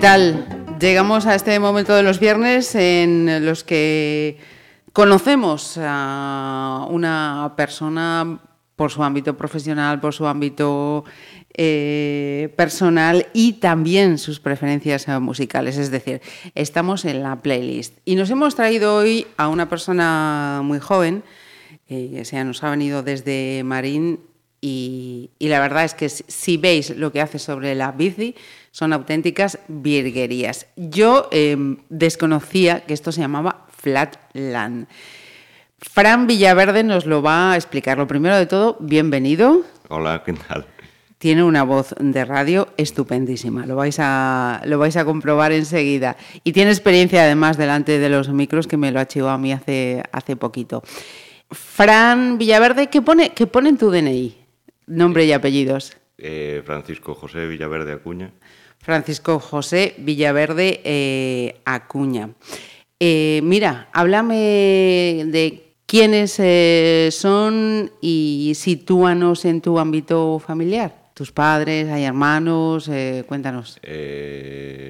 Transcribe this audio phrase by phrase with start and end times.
[0.00, 0.78] Tal?
[0.80, 4.38] Llegamos a este momento de los viernes en los que
[4.94, 8.40] conocemos a una persona
[8.76, 11.04] por su ámbito profesional, por su ámbito
[11.52, 15.76] eh, personal y también sus preferencias eh, musicales.
[15.76, 16.22] Es decir,
[16.54, 17.98] estamos en la playlist.
[18.06, 21.22] Y nos hemos traído hoy a una persona muy joven,
[21.90, 24.20] eh, que se nos ha venido desde Marín
[24.62, 28.34] y, y, la verdad es que si, veis lo que hace sobre la bici,
[28.70, 30.66] son auténticas virguerías.
[30.76, 31.56] Yo eh,
[31.88, 34.86] desconocía que esto se llamaba Flatland.
[35.78, 37.98] Fran Villaverde nos lo va a explicar.
[37.98, 39.62] Lo primero de todo, bienvenido.
[39.88, 40.66] Hola, ¿qué tal?
[41.18, 46.16] Tiene una voz de radio estupendísima, lo vais a, lo vais a comprobar enseguida.
[46.44, 49.52] Y tiene experiencia además delante de los micros que me lo ha chivado a mí
[49.52, 50.82] hace, hace poquito.
[51.50, 54.36] Fran Villaverde, ¿qué pone, ¿qué pone en tu DNI?
[54.86, 55.96] Nombre y apellidos.
[56.16, 58.32] Eh, Francisco José Villaverde Acuña.
[58.80, 62.30] Francisco José Villaverde eh, Acuña.
[62.98, 71.10] Eh, mira, háblame de quiénes eh, son y sitúanos en tu ámbito familiar.
[71.14, 72.90] Tus padres, hay hermanos,
[73.26, 73.78] cuéntanos.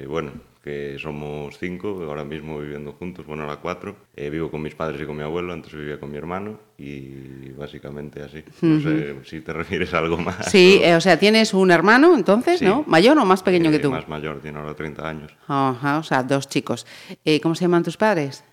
[0.07, 0.31] bueno,
[0.63, 3.95] que somos cinco, ahora mismo viviendo juntos, bueno, ahora cuatro.
[4.15, 7.49] Eh, vivo con mis padres y con mi abuelo, antes vivía con mi hermano y
[7.51, 8.43] básicamente así.
[8.61, 9.23] No uh -huh.
[9.23, 10.51] sé si te refieres a algo más.
[10.51, 10.85] Sí, o...
[10.85, 12.65] Eh, o sea, tienes un hermano entonces, sí.
[12.65, 12.83] ¿no?
[12.87, 13.89] ¿Mayor o más pequeño eh, que tú?
[13.89, 15.35] Más mayor, tiene ahora 30 años.
[15.47, 16.85] Ajá, o sea, dos chicos.
[17.25, 18.43] Eh, ¿Cómo se llaman tus padres?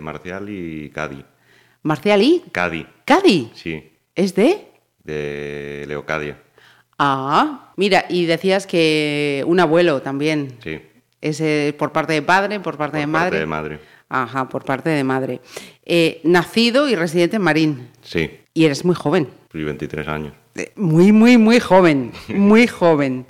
[0.00, 1.24] Marcial y Cadi.
[1.82, 2.44] ¿Marcial y?
[2.52, 2.86] Cadi.
[3.04, 3.50] ¿Cadi?
[3.54, 3.92] Sí.
[4.14, 4.68] ¿Es de?
[5.02, 6.38] De Leocadia.
[6.98, 10.56] Ah, mira, y decías que un abuelo también.
[10.62, 10.80] Sí.
[11.20, 11.42] ¿Es
[11.74, 13.24] por parte de padre, por parte por de madre?
[13.24, 13.80] Por parte de madre.
[14.08, 15.40] Ajá, por parte de madre.
[15.84, 17.88] Eh, nacido y residente en Marín.
[18.02, 18.30] Sí.
[18.54, 19.28] Y eres muy joven.
[19.50, 20.32] Soy 23 años.
[20.54, 22.12] Eh, muy, muy, muy joven.
[22.28, 23.26] Muy joven.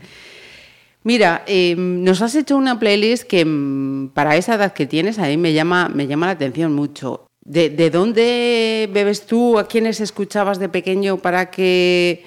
[1.03, 5.27] Mira, eh, nos has hecho una playlist que mm, para esa edad que tienes a
[5.27, 7.27] mí me llama, me llama la atención mucho.
[7.45, 9.59] ¿De, ¿De dónde bebes tú?
[9.59, 12.25] ¿A quiénes escuchabas de pequeño para que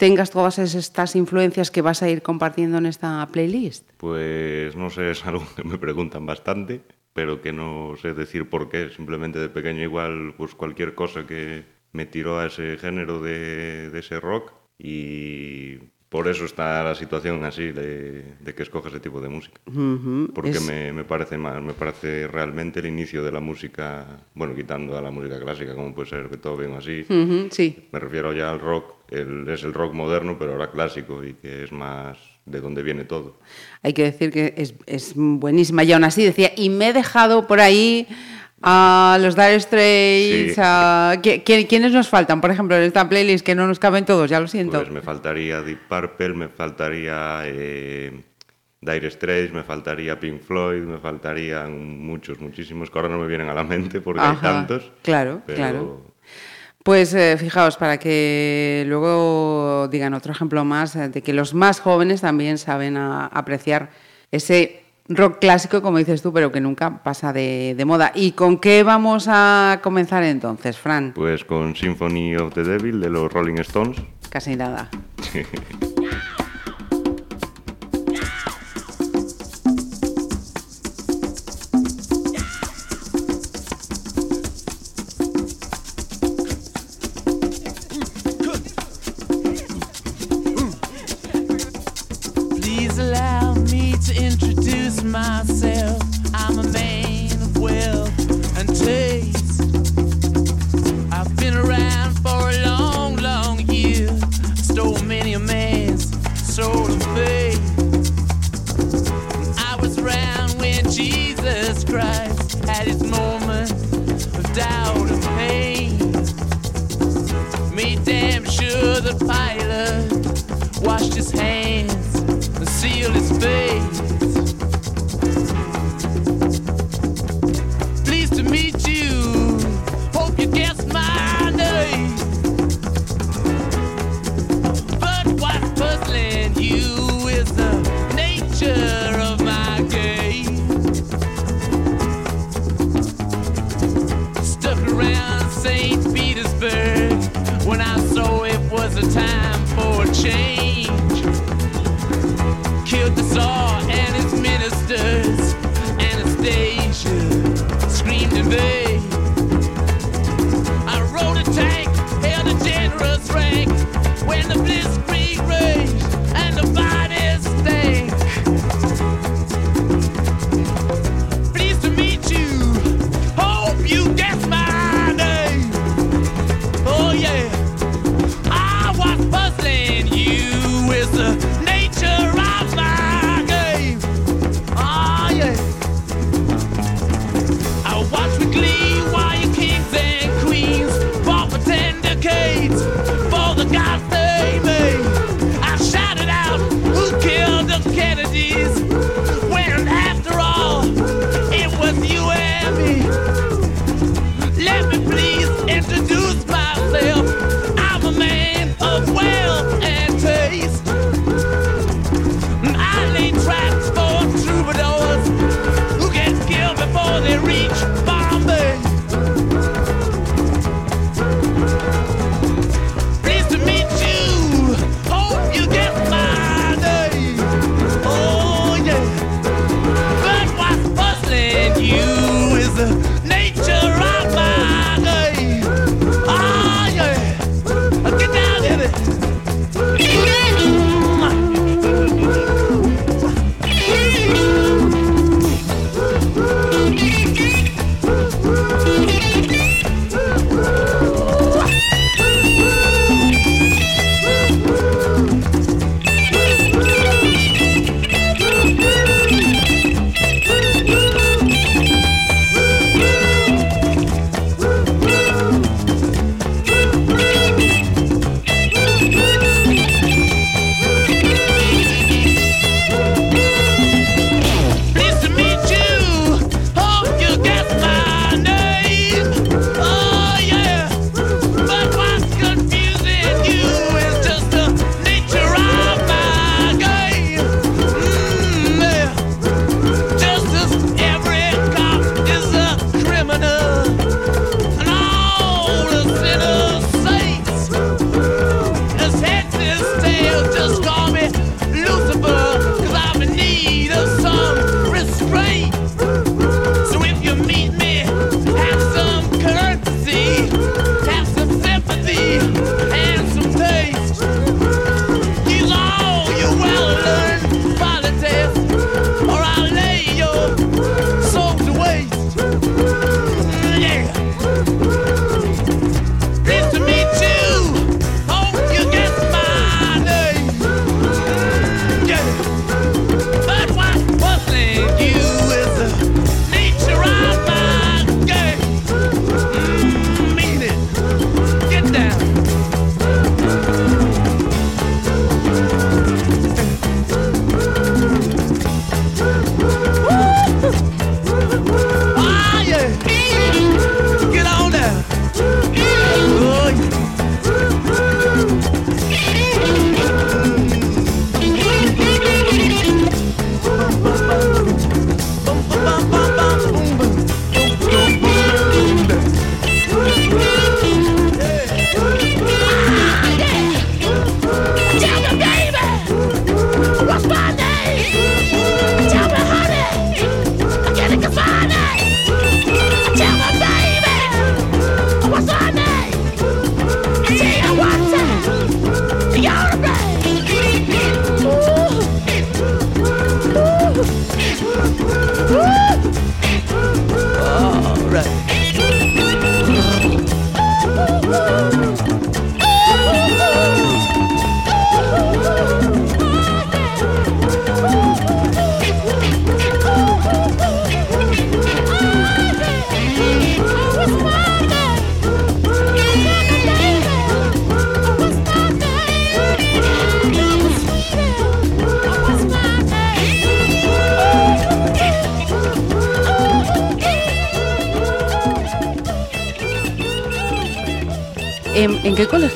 [0.00, 3.88] tengas todas estas influencias que vas a ir compartiendo en esta playlist?
[3.98, 6.80] Pues no sé, es algo que me preguntan bastante,
[7.12, 8.88] pero que no sé decir por qué.
[8.88, 13.98] Simplemente de pequeño igual, pues cualquier cosa que me tiró a ese género de, de
[13.98, 15.76] ese rock y
[16.08, 19.60] por eso está la situación así de, de que escoge ese tipo de música.
[19.66, 20.32] Uh -huh.
[20.32, 20.66] Porque es...
[20.66, 25.02] me, me, parece más, me parece realmente el inicio de la música, bueno, quitando a
[25.02, 27.04] la música clásica, como puede ser Beethoven o así.
[27.08, 27.88] Uh -huh, sí.
[27.92, 31.64] Me refiero ya al rock, el, es el rock moderno, pero ahora clásico y que
[31.64, 33.38] es más de dónde viene todo.
[33.82, 35.84] Hay que decir que es, es buenísima.
[35.84, 38.06] Y aún así decía, y me he dejado por ahí
[38.62, 40.60] a los Dire Straits, Sí.
[40.62, 41.14] a...
[41.22, 42.40] ¿Qui- ¿quiénes nos faltan?
[42.40, 44.78] Por ejemplo, en esta playlist que no nos caben todos, ya lo siento.
[44.78, 48.20] Pues me faltaría Deep Purple, me faltaría eh,
[48.82, 53.48] Dire Straits, me faltaría Pink Floyd, me faltarían muchos, muchísimos, que ahora no me vienen
[53.48, 54.90] a la mente porque hay tantos.
[55.02, 56.09] Claro, pero claro.
[56.82, 61.78] Pues eh, fijaos, para que luego digan otro ejemplo más eh, de que los más
[61.80, 63.90] jóvenes también saben a- apreciar
[64.30, 68.12] ese rock clásico, como dices tú, pero que nunca pasa de, de moda.
[68.14, 71.12] ¿Y con qué vamos a comenzar entonces, Fran?
[71.14, 73.98] Pues con Symphony of the Devil de los Rolling Stones.
[74.30, 74.88] Casi nada.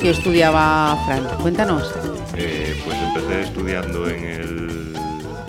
[0.05, 1.25] colegio estudiaba Fran?
[1.41, 1.91] Cuéntanos.
[2.37, 4.93] Eh, pues empecé estudiando en el,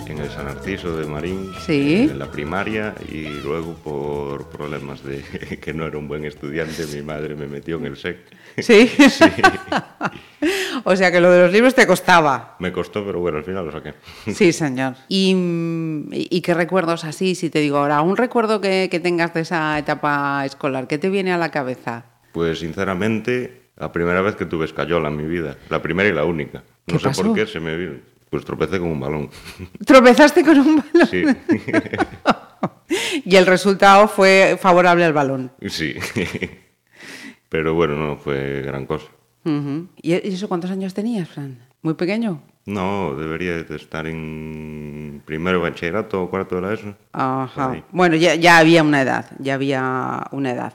[0.07, 2.07] en el San Narciso de Marín, Sí.
[2.09, 5.21] en la primaria, y luego por problemas de
[5.61, 8.17] que no era un buen estudiante, mi madre me metió en el SEC.
[8.59, 8.89] Sí.
[10.85, 12.55] o sea que lo de los libros te costaba.
[12.57, 13.93] Me costó, pero bueno, al final lo saqué.
[14.33, 14.95] Sí, señor.
[15.07, 15.35] ¿Y,
[16.11, 19.77] y qué recuerdos así, si te digo ahora, un recuerdo que, que tengas de esa
[19.77, 20.87] etapa escolar?
[20.87, 22.05] ¿Qué te viene a la cabeza?
[22.31, 26.25] Pues sinceramente, la primera vez que tuve escayola en mi vida, la primera y la
[26.25, 26.63] única.
[26.87, 27.23] No ¿Qué sé pasó?
[27.23, 27.93] por qué se me vino.
[28.29, 29.29] Pues tropecé con un balón.
[29.85, 31.07] ¿Tropezaste con un balón?
[31.09, 31.23] Sí,
[33.25, 35.51] Y el resultado fue favorable al balón.
[35.67, 35.95] sí.
[37.49, 39.07] Pero bueno, no fue gran cosa.
[39.45, 39.87] Ujú.
[40.01, 41.57] ¿Y y eso cuántos años tenías, Fran?
[41.81, 42.41] ¿Muy pequeño?
[42.65, 46.95] No, debería de estar en primero bachillerato o cuarto de la ESO.
[47.13, 47.81] Ajá.
[47.91, 50.73] Bueno, ya, ya había una edad, ya había una edad.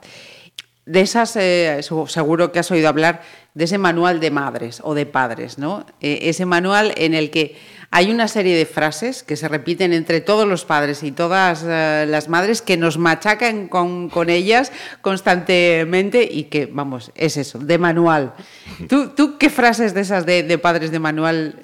[0.84, 3.22] De esas, eh, seguro que has oído hablar
[3.54, 5.86] de ese manual de madres o de padres, ¿no?
[6.00, 7.56] Eh, ese manual en el que
[7.92, 12.04] hay una serie de frases que se repiten entre todos los padres y todas eh,
[12.08, 14.72] las madres que nos machacan con, con ellas
[15.02, 18.34] constantemente y que, vamos, es eso, de manual.
[18.88, 21.60] ¿Tú, tú qué frases de esas de, padres de manual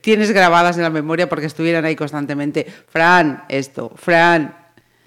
[0.00, 2.66] tienes grabadas en la memoria porque estuvieran ahí constantemente?
[2.88, 4.65] Fran, esto, Fran,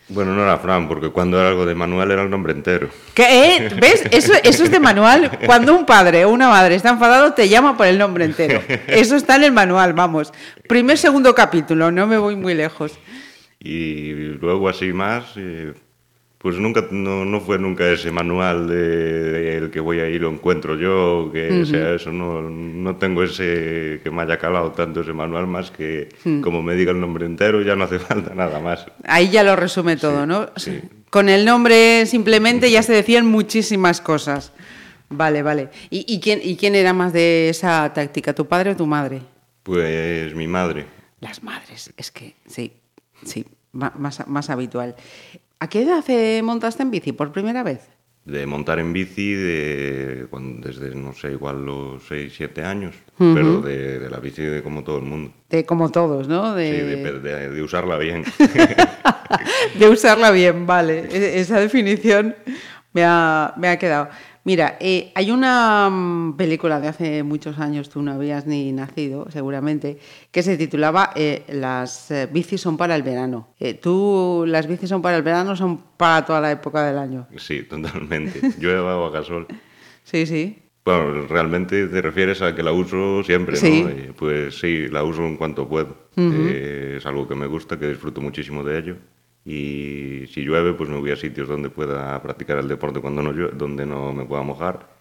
[0.10, 2.90] Bueno, no era Fran, porque cuando era algo de Manuel era el nombre entero.
[3.14, 3.58] ¿Qué?
[3.58, 3.70] eh?
[3.80, 4.04] ¿Ves?
[4.12, 5.30] Eso, eso es de manual.
[5.46, 8.62] Cuando un padre o una madre está enfadado, te llama por el nombre entero.
[8.88, 10.34] Eso está en el manual, vamos.
[10.68, 12.94] Primer, segundo capítulo, no me voy muy lejos.
[13.60, 15.74] Y luego así más, eh,
[16.40, 20.30] pues nunca, no, no fue nunca ese manual de, de el que voy ahí lo
[20.30, 25.12] encuentro yo, que sea eso, no, no tengo ese que me haya calado tanto ese
[25.12, 26.08] manual más que
[26.42, 28.86] como me diga el nombre entero ya no hace falta nada más.
[29.04, 30.50] Ahí ya lo resume todo, ¿no?
[30.56, 30.80] sí.
[31.10, 34.54] Con el nombre simplemente ya se decían muchísimas cosas.
[35.10, 35.70] Vale, vale.
[35.90, 39.22] ¿Y, y quién, ¿Y quién era más de esa táctica, tu padre o tu madre?
[39.64, 40.86] Pues mi madre.
[41.20, 42.74] Las madres, es que sí,
[43.26, 44.96] sí, más, más habitual.
[45.60, 47.82] ¿A qué edad eh, montaste en bici por primera vez?
[48.26, 53.60] de montar en bici de, cuando- desde, no sé, igual los 6, 7 años, pero
[53.60, 55.32] de, de la bici de como todo el mundo.
[55.50, 56.54] De como todos, ¿no?
[56.56, 58.24] Sí, De, de, de- de usarla bien.
[59.80, 61.08] de usarla bien, vale.
[61.12, 62.36] E- Esa definición
[62.94, 64.10] me ha, me ha quedado.
[64.50, 69.28] Mira, eh, hay una mm, película de hace muchos años, tú no habías ni nacido,
[69.30, 70.00] seguramente,
[70.32, 73.50] que se titulaba eh, Las eh, bicis son para el verano.
[73.60, 76.98] Eh, ¿Tú las bicis son para el verano o son para toda la época del
[76.98, 77.28] año?
[77.38, 78.42] Sí, totalmente.
[78.60, 79.46] Llueva o haga sol.
[80.04, 80.58] Sí, sí.
[80.84, 83.84] Bueno, realmente te refieres a que la uso siempre, Sí.
[83.84, 83.90] ¿no?
[83.92, 85.96] Eh, Pues sí, la uso en cuanto puedo.
[86.18, 88.96] Eh, es algo que me gusta, que disfruto muchísimo de ello.
[89.46, 93.32] Y si llueve, pues me voy a sitios donde pueda practicar el deporte cuando no
[93.32, 94.98] llueve, donde no me pueda mojar.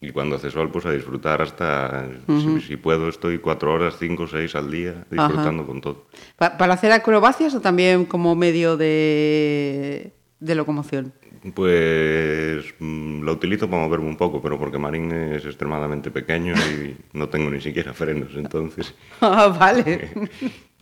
[0.00, 4.26] Y cuando hace sol, pues a disfrutar hasta, si, si puedo, estoy cuatro horas, cinco,
[4.26, 6.06] seis al día, disfrutando con todo.
[6.36, 11.14] Pa- ¿Para hacer acrobacias o también como medio de, de locomoción?
[11.54, 16.96] Pues mm, lo utilizo para moverme un poco, pero porque Marín es extremadamente pequeño y
[17.14, 18.94] no tengo ni siquiera frenos, entonces...
[19.22, 20.10] Ah, vale.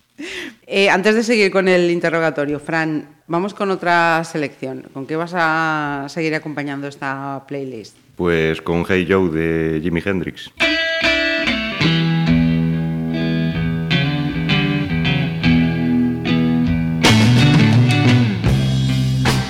[0.66, 4.87] Eh, antes de seguir con el interrogatorio, Fran, vamos con otra selección.
[4.92, 7.97] ¿Con qué vas a seguir acompañando esta playlist?
[8.16, 10.50] Pues con Hey Joe de Jimi Hendrix.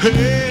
[0.02, 0.44] Hey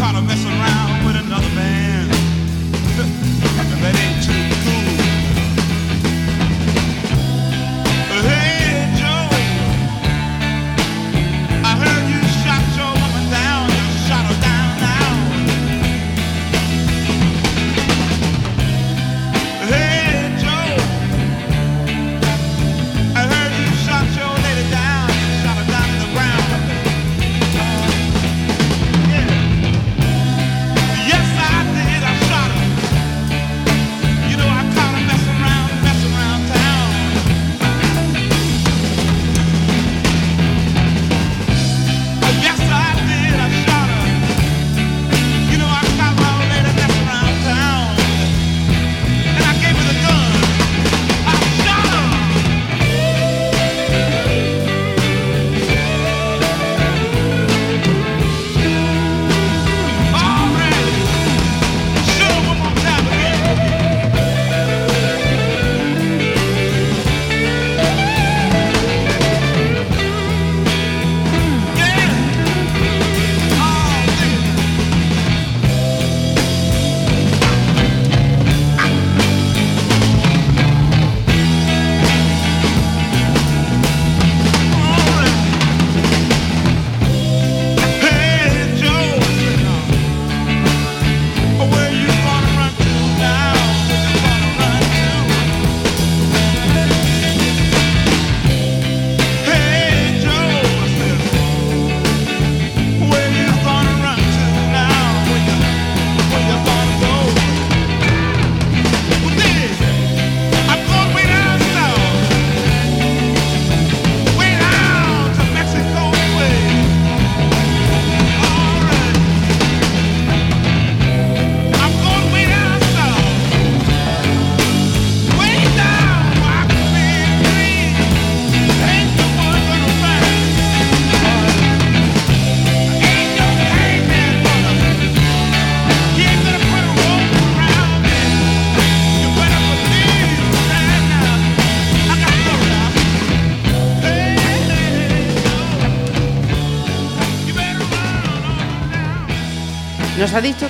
[0.00, 0.39] pot of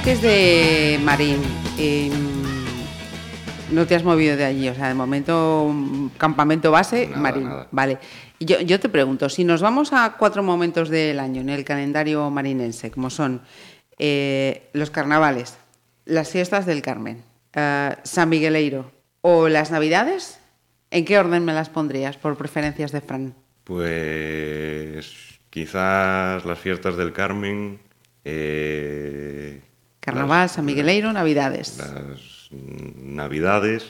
[0.04, 1.38] Que es de Marín.
[1.78, 2.10] eh,
[3.70, 7.44] no te has movido de allí, o sea, de momento mm, campamento base, Nada, Marín.
[7.44, 7.68] nada.
[7.70, 7.98] Vale.
[8.40, 12.90] Yo te pregunto, si nos vamos a cuatro momentos del año en el calendario marinense,
[12.90, 13.42] como son
[13.98, 15.58] eh, los carnavales,
[16.06, 17.22] las fiestas del Carmen,
[17.54, 20.40] eh, San Migueleiro o las Navidades,
[20.90, 23.34] ¿en qué orden me las pondrías por preferencias de Fran?
[23.64, 27.78] Pues quizás las fiestas del Carmen,
[28.24, 29.60] eh,
[30.12, 31.78] Carnaval, las- San Migueleiro, Navidades.
[31.78, 32.48] las
[32.96, 33.84] Navidades,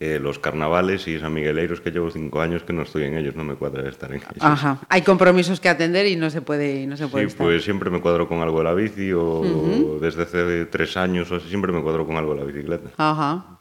[0.00, 3.34] eh, los carnavales y San Migueleiros, que llevo cinco años que no estoy en ellos,
[3.34, 4.32] no me cuadra estar en ellos.
[4.40, 4.80] Ajá.
[4.88, 7.46] Hay compromisos que atender y no se puede, no se puede Sí, estar.
[7.46, 11.36] pues siempre me cuadro con algo de la bici o desde hace tres años o
[11.36, 12.90] así, siempre me cuadro con algo de la bicicleta.
[12.96, 13.58] Ajá.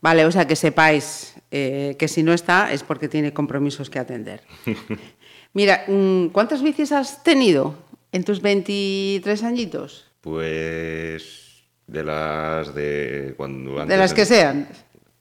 [0.00, 3.98] Vale, o sea que sepáis eh, que si no está es porque tiene compromisos que
[3.98, 4.42] atender.
[5.54, 7.74] Mira, mm, ¿cuántas bicis has tenido
[8.12, 10.10] en tus 23 añitos?
[10.20, 11.43] Pues
[11.86, 14.68] de las de cuando De antes las que sean.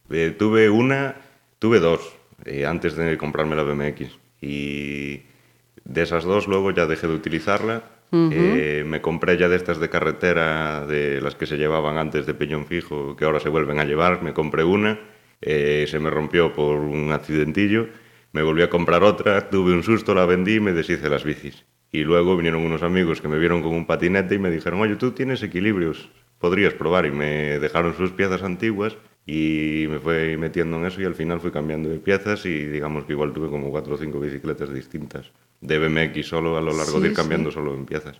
[0.09, 1.15] Eh, tuve una,
[1.59, 5.21] tuve dos eh, antes de comprarme la BMX y
[5.85, 7.83] de esas dos luego ya dejé de utilizarla.
[8.15, 12.35] Eh, me compré ya de estas de carretera, de las que se llevaban antes de
[12.35, 14.21] peñón fijo, que ahora se vuelven a llevar.
[14.21, 14.99] Me compré una,
[15.41, 17.87] eh, se me rompió por un accidentillo,
[18.31, 21.65] me volví a comprar otra, tuve un susto, la vendí y me deshice las bicis.
[21.91, 24.95] Y luego vinieron unos amigos que me vieron con un patinete y me dijeron, oye,
[24.95, 26.11] tú tienes equilibrios,
[26.43, 27.05] podrías probar.
[27.05, 31.39] Y me dejaron sus piezas antiguas y me fui metiendo en eso y al final
[31.39, 35.31] fui cambiando de piezas y digamos que igual tuve como cuatro o cinco bicicletas distintas
[35.61, 37.53] de BMX solo a lo largo de Sí, ir cambiando sí.
[37.55, 38.17] solo en piezas.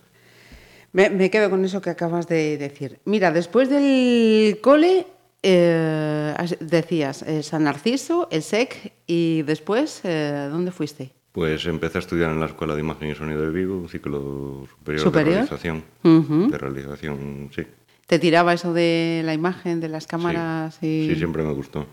[0.92, 2.98] Me, me quedo con eso que acabas de decir.
[3.04, 5.04] Mira, después del cole,
[5.42, 11.10] eh, decías eh, San Narciso, el SEC, y después, eh, ¿dónde fuiste?
[11.32, 14.66] Pues empecé a estudiar en la Escuela de Imagen y Sonido de Vigo, un ciclo
[14.78, 15.34] superior, ¿Superior?
[15.34, 15.82] de realización.
[16.04, 16.48] Ujú.
[16.50, 17.66] De realización, sí.
[18.06, 20.76] ¿Te tiraba eso de la imagen, de las cámaras?
[20.80, 21.08] Sí, y...
[21.10, 21.86] Sí, siempre me gustó.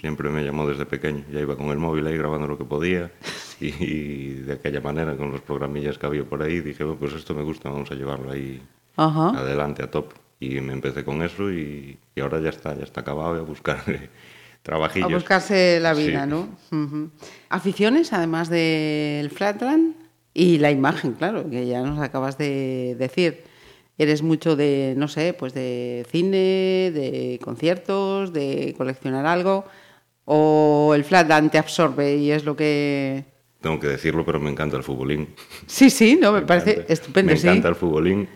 [0.00, 1.24] Siempre me llamó desde pequeño.
[1.32, 3.10] Ya iba con el móvil ahí grabando lo que podía.
[3.58, 7.14] Y, y de aquella manera, con los programillas que había por ahí, dije, bueno, pues
[7.14, 8.60] esto me gusta, vamos a llevarlo ahí
[8.98, 10.12] adelante a top.
[10.38, 13.82] Y me empecé con eso y, y ahora ya está, ya está acabado a buscar
[14.62, 15.10] trabajillos.
[15.10, 16.28] A buscarse la vida, Sí.
[16.30, 16.48] ¿no?
[16.70, 17.10] Ujú.
[17.48, 19.94] Aficiones, además del flatland
[20.34, 23.42] y la imagen, claro, que ya nos acabas de decir.
[23.98, 29.64] Eres mucho de, no sé, pues de cine, de conciertos, de coleccionar algo,
[30.26, 33.24] o el flatland te absorbe y es lo que...
[33.60, 35.28] Tengo que decirlo, pero me encanta el futbolín.
[35.66, 36.92] Sí, sí, no, me, parece encanta.
[36.92, 37.46] estupendo, Me sí.
[37.48, 38.28] encanta el futbolín.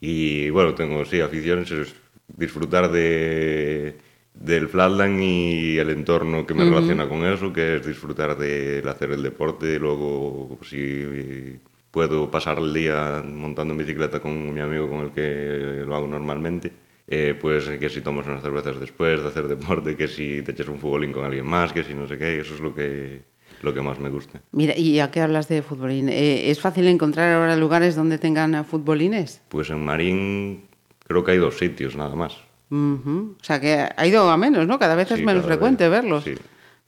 [0.00, 1.94] Y bueno, tengo, sí, aficiones, es
[2.28, 3.96] disfrutar de,
[4.34, 9.10] del flatland y el entorno que me relaciona con eso, que es disfrutar de hacer
[9.12, 9.78] el deporte.
[9.78, 11.58] Luego, si
[11.90, 16.06] puedo pasar el día montando en bicicleta con mi amigo con el que lo hago
[16.06, 16.72] normalmente.
[17.10, 20.68] eh, pues que si tomas unas cervezas después de hacer deporte, que si te echas
[20.68, 23.22] un futbolín con alguien más, que si no sé qué, eso es lo que,
[23.62, 24.42] lo que más me gusta.
[24.52, 26.10] Mira, ¿y a qué hablas de futbolín?
[26.10, 29.40] Eh, ¿Es fácil encontrar ahora lugares donde tengan futbolines?
[29.48, 30.64] Pues en Marín
[31.06, 32.36] creo que hay dos sitios nada más.
[32.70, 33.36] Ujú.
[33.40, 34.78] O sea que ha ido a menos, ¿no?
[34.78, 36.24] Cada vez es Sí, menos frecuente vez, verlos.
[36.24, 36.34] sí.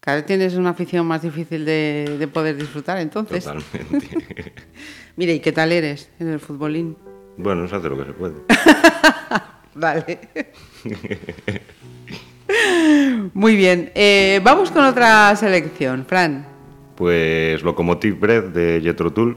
[0.00, 3.44] Cada vez tienes una afición más difícil de, de poder disfrutar, entonces.
[3.44, 4.52] Totalmente.
[5.16, 6.96] Mira, ¿y qué tal eres en el futbolín?
[7.36, 8.34] bueno, se hace lo que se puede.
[9.74, 10.18] Vale.
[13.34, 13.92] Muy bien.
[13.94, 16.46] Eh, vamos con otra selección, Fran.
[16.96, 19.36] Pues Locomotive Breath de Jethro Tull.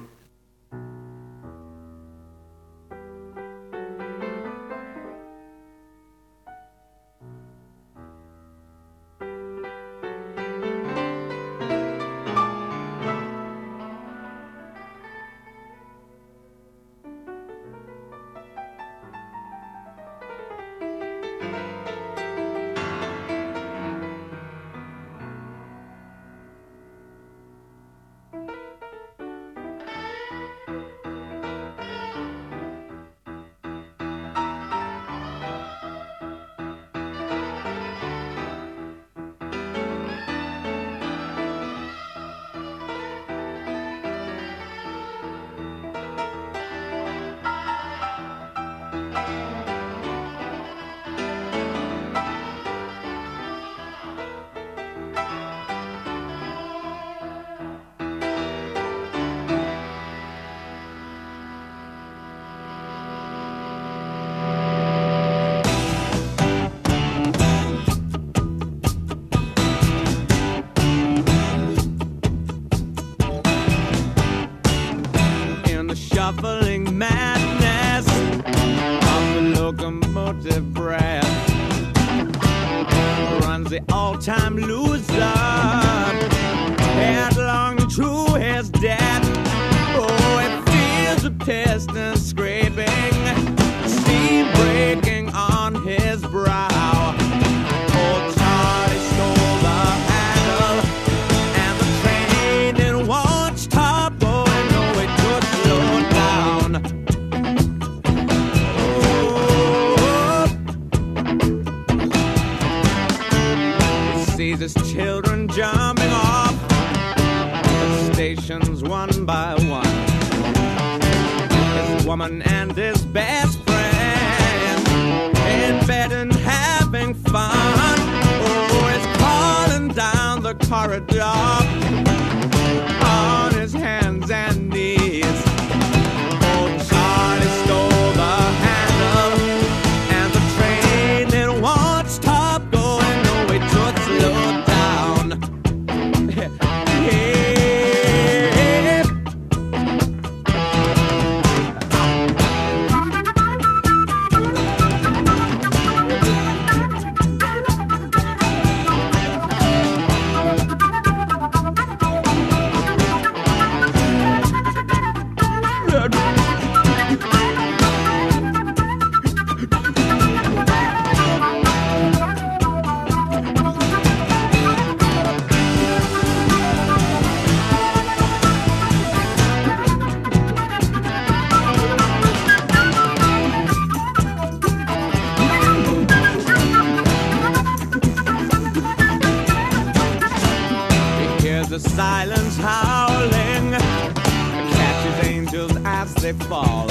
[196.24, 196.90] They fall.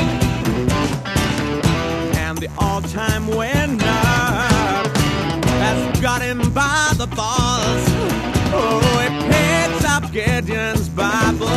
[2.18, 3.86] And the all-time winner
[5.64, 7.84] has got him by the balls.
[8.52, 11.48] Oh, he picks up Gideon's Bible,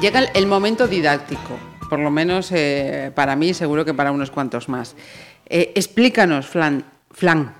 [0.00, 1.58] llega el, momento didáctico,
[1.88, 4.96] por lo menos eh, para mí, seguro que para unos cuantos más.
[5.46, 7.54] Eh, explícanos, Flan, Flan,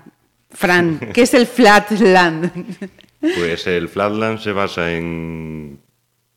[0.49, 2.51] Fran, ¿qué es el Flatland?
[3.19, 5.79] Pues el flatland se basa en,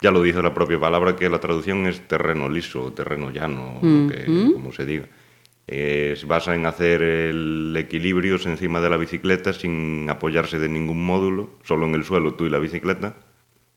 [0.00, 4.08] ya lo dice la propia palabra, que la traducción es terreno liso, terreno llano, lo
[4.08, 5.08] que, como se diga.
[5.66, 11.06] Eh, se basa en hacer el equilibrio encima de la bicicleta sin apoyarse de ningún
[11.06, 13.16] módulo, solo en el suelo tú y la bicicleta.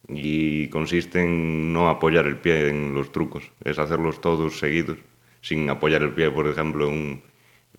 [0.10, 4.98] Y consiste en no apoyar el pie en los trucos, es hacerlos todos seguidos,
[5.42, 7.22] sin apoyar el pie, por ejemplo, un,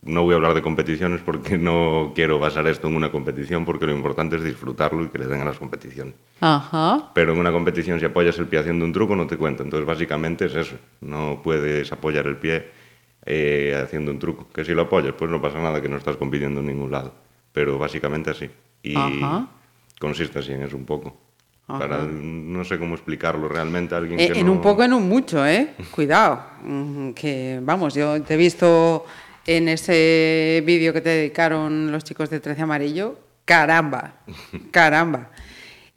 [0.02, 3.86] no voy a hablar de competiciones porque no quiero basar esto en una competición, porque
[3.86, 6.14] lo importante es disfrutarlo y que le den a las competiciones.
[6.40, 7.10] Ajá.
[7.14, 9.62] Pero en una competición, si apoyas el pie haciendo un truco, no te cuenta.
[9.62, 10.76] Entonces, básicamente es eso.
[11.00, 12.68] No puedes apoyar el pie
[13.26, 14.48] eh, haciendo un truco.
[14.52, 17.12] Que si lo apoyas, pues no pasa nada, que no estás compitiendo en ningún lado.
[17.52, 18.48] Pero básicamente así.
[18.82, 19.48] Y Ajá.
[19.98, 21.16] consiste así en eso un poco.
[21.68, 24.92] Para, no sé cómo explicarlo realmente a alguien Eh, que en no- un poco, en
[24.94, 25.68] un mucho, ¿eh?
[25.94, 26.42] Cuidado.
[26.64, 29.04] Mm, Que, vamos, yo te he visto
[29.46, 33.18] en ese vídeo que te dedicaron los chicos de 13 Amarillo.
[33.44, 34.14] Caramba,
[34.70, 35.30] caramba.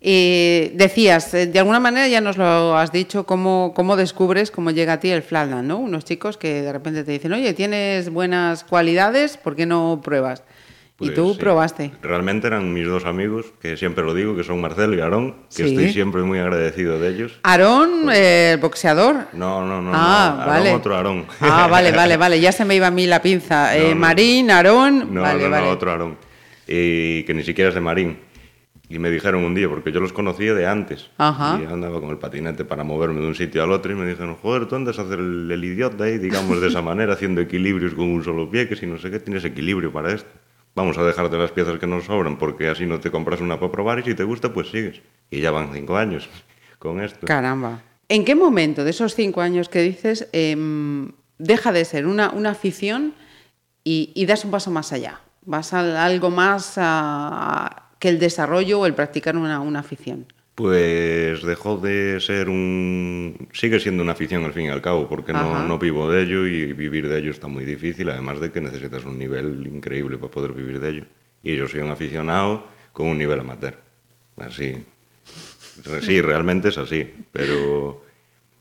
[0.04, 4.72] Y decías, eh, de alguna manera ya nos lo has dicho, cómo, cómo descubres cómo
[4.72, 5.78] llega a ti el flatland, ¿no?
[5.78, 10.44] Unos chicos que de repente te dicen, oye, tienes buenas cualidades, ¿por qué no pruebas?
[11.02, 11.40] Y Pues tú sí.
[11.40, 11.92] probaste.
[12.02, 15.64] Realmente eran mis dos amigos, que siempre lo digo, que son Marcelo y Aarón, que
[15.64, 15.70] Sí.
[15.72, 17.40] estoy siempre muy agradecido de ellos.
[17.44, 19.28] Aarón, eh, el boxeador.
[19.34, 20.42] No, no, no, Ah, no.
[20.42, 20.74] Aarón, vale.
[20.74, 21.26] otro Aarón.
[21.42, 22.40] Ah, vale, vale, vale.
[22.40, 23.76] Ya se me iba a mí la pinza.
[23.76, 24.02] Eh, No, no.
[24.02, 25.14] Marín, Aarón.
[25.14, 25.68] No, vale, no, no, vale.
[25.68, 26.18] otro Aarón.
[26.68, 28.18] Y que ni siquiera es de Marín.
[28.90, 31.10] Y me dijeron un día, porque yo los conocía de antes.
[31.18, 31.58] Ajá.
[31.62, 34.36] Y andaba con el patinete para moverme de un sitio al otro y me dijeron,
[34.36, 37.94] joder, tú andas a hacer el, el idiota ahí, digamos, de esa manera, haciendo equilibrios
[37.94, 40.30] con un solo pie, que si no sé qué, tienes equilibrio para esto.
[40.74, 43.72] Vamos a dejarte las piezas que nos sobran, porque así no te compras una para
[43.72, 45.02] probar y si te gusta, pues sigues.
[45.30, 46.30] Y ya van cinco años
[46.80, 47.28] con esto.
[47.28, 47.82] Caramba.
[48.08, 52.52] ¿En qué momento de esos cinco años que dices em, deja de ser una, una
[52.52, 53.14] afición
[53.84, 55.22] y, das un paso más allá?
[55.44, 56.78] ¿Vas a algo más
[58.00, 60.28] que el desarrollo o el practicar una, una afición?
[60.56, 63.48] Pues dejó de ser un...
[63.54, 66.46] Sigue siendo una afición al fin y al cabo, porque no, no vivo de ello
[66.46, 70.32] y vivir de ello está muy difícil, además de que necesitas un nivel increíble para
[70.32, 71.06] poder vivir de ello.
[71.42, 73.78] Y yo soy un aficionado con un nivel amateur.
[74.38, 74.84] Así.
[76.02, 77.12] Sí, realmente es así.
[77.32, 78.04] Pero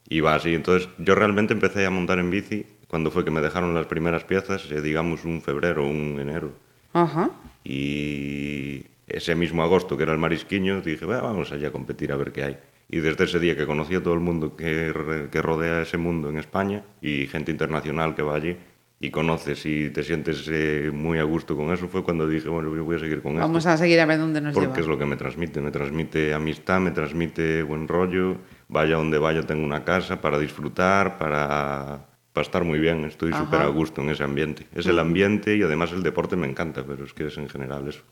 [0.09, 0.55] iba así.
[0.55, 4.25] Entonces, yo realmente empecé a montar en bici cuando fue que me dejaron las primeras
[4.25, 6.53] piezas, eh, digamos un febrero o un enero.
[6.93, 7.31] Ajá.
[7.65, 12.17] Y ese mismo agosto, que era el marisquiño, dije, "Va, vamos allá a competir a
[12.17, 12.59] ver qué hay.
[12.89, 14.93] Y desde ese día que conocí a todo el mundo que,
[15.31, 18.57] que rodea ese mundo en España y gente internacional que va allí
[19.03, 22.75] y conoces y te sientes eh, muy a gusto con eso, fue cuando dije, bueno,
[22.77, 23.71] yo voy a seguir con Vamos esto.
[23.71, 24.81] a seguir a ver dónde nos Porque lleva.
[24.81, 28.37] es lo que me transmite, me transmite amistad, me transmite buen rollo,
[28.69, 33.61] vaya donde vaya tengo una casa para disfrutar, para, para estar muy bien, estoy súper
[33.63, 34.67] a gusto en ese ambiente.
[34.75, 37.89] Es el ambiente y además el deporte me encanta, pero es que es en general
[37.89, 38.03] eso.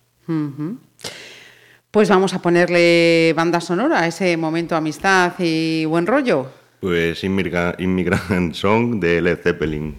[1.90, 6.50] Pues vamos a ponerle banda sonora a ese momento amistad y buen rollo.
[6.80, 9.96] Pues Immigra- Immigrant Song de Led Zeppelin.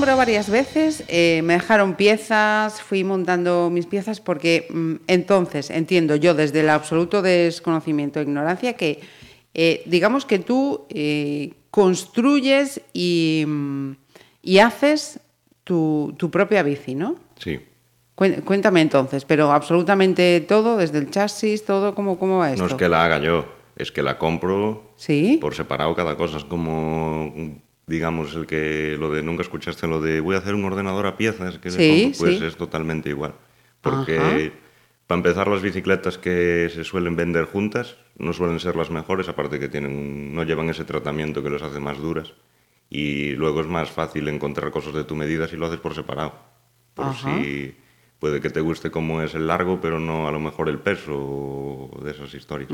[0.00, 6.34] Varias veces, eh, me dejaron piezas, fui montando mis piezas porque mm, entonces entiendo yo
[6.34, 9.00] desde el absoluto desconocimiento e ignorancia que
[9.54, 13.92] eh, digamos que tú eh, construyes y, mm,
[14.42, 15.20] y haces
[15.64, 17.16] tu, tu propia bici, ¿no?
[17.38, 17.60] Sí.
[18.14, 22.64] Cuéntame entonces, pero absolutamente todo, desde el chasis, todo, ¿cómo, cómo va esto?
[22.64, 25.38] No es que la haga yo, es que la compro ¿Sí?
[25.40, 26.36] por separado cada cosa.
[26.36, 27.32] Es como,
[27.86, 31.16] digamos, el que lo de nunca escuchaste lo de voy a hacer un ordenador a
[31.16, 32.44] piezas, que Sí, pues sí.
[32.44, 33.34] es totalmente igual.
[33.80, 34.36] Porque Ajá.
[35.06, 39.58] para empezar las bicicletas que se suelen vender juntas no suelen ser las mejores, aparte
[39.58, 42.34] que tienen no llevan ese tratamiento que los hace más duras.
[42.90, 46.34] Y luego es más fácil encontrar cosas de tu medida si lo haces por separado.
[46.94, 47.38] Por Ajá.
[47.42, 47.74] si
[48.18, 51.88] puede que te guste cómo es el largo, pero no a lo mejor el peso
[52.04, 52.70] de esas historias.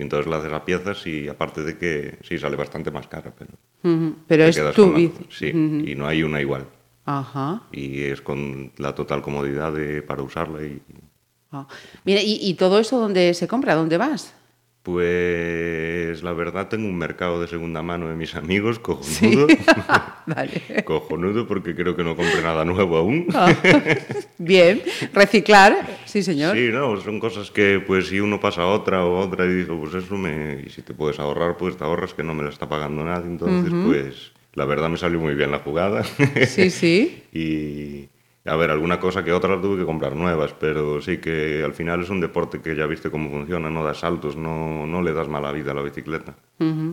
[0.00, 3.34] Y entonces la haces a piezas y aparte de que sí sale bastante más cara,
[3.38, 3.50] pero
[4.26, 5.26] Pero es tu la- bici.
[5.28, 6.64] Sí, y no hay una igual.
[7.04, 7.64] Ajá.
[7.70, 10.62] Y es con la total comodidad de, para usarla.
[10.64, 10.80] Y,
[11.52, 11.66] Ah.
[12.04, 13.74] Mira, ¿y, y todo eso dónde se compra?
[13.74, 14.32] ¿Dónde vas?
[14.82, 18.82] Pues la verdad tengo un mercado de segunda mano de mis amigos, Sí.
[18.82, 19.46] cojonudo.
[20.26, 20.62] vale.
[20.84, 23.26] cojonudo porque creo que no compré nada nuevo aún.
[23.34, 23.52] Ah,
[24.38, 26.56] Bien, reciclar, sí señor.
[26.56, 29.78] Sí, no, son cosas que pues si uno pasa a otra o otra y digo,
[29.80, 30.62] pues eso me...
[30.66, 33.26] Y si te puedes ahorrar, pues te ahorras que no me la está pagando nadie.
[33.26, 36.04] Entonces, pues la verdad me salió muy bien la jugada.
[36.46, 37.22] Sí, sí.
[37.32, 38.08] y,
[38.46, 41.74] A ver, alguna cosa que otra la tuve que comprar nuevas, pero sí que al
[41.74, 45.12] final es un deporte que ya viste cómo funciona, no das saltos, no, no le
[45.12, 46.34] das mala vida a la bicicleta.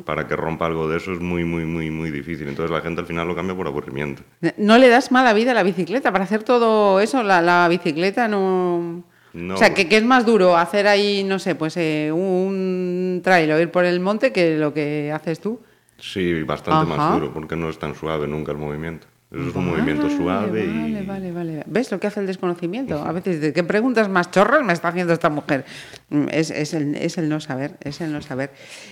[0.05, 2.49] Para que rompa algo de eso es muy, muy, muy, muy difícil.
[2.49, 4.23] Entonces la gente al final lo cambia por aburrimiento.
[4.57, 6.11] No le das mala vida a la bicicleta.
[6.11, 9.03] Para hacer todo eso, la, la bicicleta no...
[9.33, 13.21] No, o sea, que, que es más duro hacer ahí, no sé, pues eh, un
[13.23, 15.59] trail o ir por el monte que lo que haces tú.
[15.99, 16.97] Sí, bastante Ajá.
[16.97, 19.05] más duro, porque no es tan suave nunca el movimiento.
[19.29, 21.05] Eso es un movimiento suave vale, y...
[21.05, 23.01] Vale, vale, ¿Ves lo que hace el desconocimiento?
[23.03, 25.65] A veces, ¿de qué preguntas más chorras me está haciendo esta mujer?
[26.09, 28.51] Mm, Es, es el, es el no saber, es el no saber.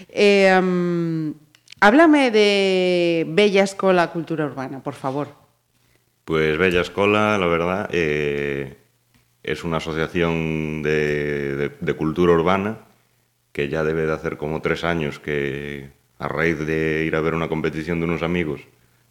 [0.09, 1.31] Eh, mm,
[1.79, 5.29] háblame de Bella Escola Cultura Urbana, por favor.
[6.25, 8.75] Pues Bella Escola, la verdad, eh,
[9.43, 12.79] es una asociación de, de- de cultura urbana
[13.53, 17.35] que ya debe de hacer como tres años que a raíz de ir a ver
[17.35, 18.59] una competición de unos amigos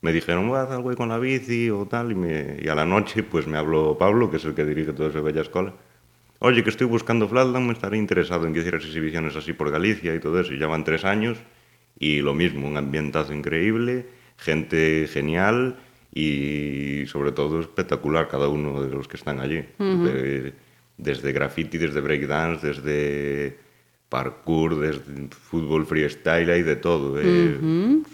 [0.05, 3.23] me dijeron, hacer algo con la bici o tal, y, me- y a la noche
[3.23, 5.73] pues me habló Pablo, que es el que dirige todo ese Bella Escola.
[6.41, 10.15] Oye, que estoy buscando Flatland, me estaré interesado en que hicieras exhibiciones así por Galicia
[10.15, 10.53] y todo eso.
[10.53, 11.39] Y ya van tres años
[11.99, 15.77] y lo mismo, un ambientazo increíble, gente genial
[16.13, 19.65] y sobre todo espectacular cada uno de los que están allí.
[20.05, 20.53] De-
[20.99, 23.57] desde graffiti, desde breakdance, desde
[24.15, 27.19] parkour, desde fútbol freestyle, hay de todo.
[27.21, 27.59] eh.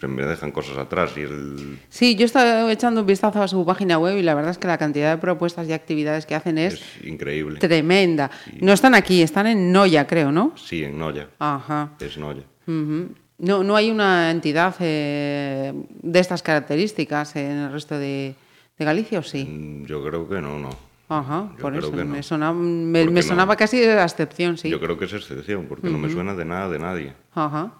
[0.01, 3.49] Se me dejan cosas atrás y el, Sí, yo he estado echando un vistazo a
[3.49, 6.35] su página web y la verdad es que la cantidad de propuestas y actividades que
[6.35, 7.59] hacen es, es increíble.
[7.61, 8.31] tremenda.
[8.61, 10.55] No están aquí, están en Noya, creo, ¿no?
[10.57, 11.29] Sí, en Noya.
[11.39, 11.91] Ajá.
[12.01, 12.45] Es Noya.
[12.67, 18.35] No, no hay una entidad eh, de estas características en el resto de,
[18.79, 19.45] de Galicia, ¿o sí?
[19.45, 20.71] Mm, Yo creo que no, no.
[21.11, 21.91] Ajá, Yo por eso.
[21.91, 22.05] no.
[22.05, 23.23] Me sonaba, me, me no.
[23.23, 24.71] sonaba casi de la excepción, sí.
[24.71, 27.13] Yo creo que es excepción, porque no me suena de nada de nadie.
[27.35, 27.73] Ajá.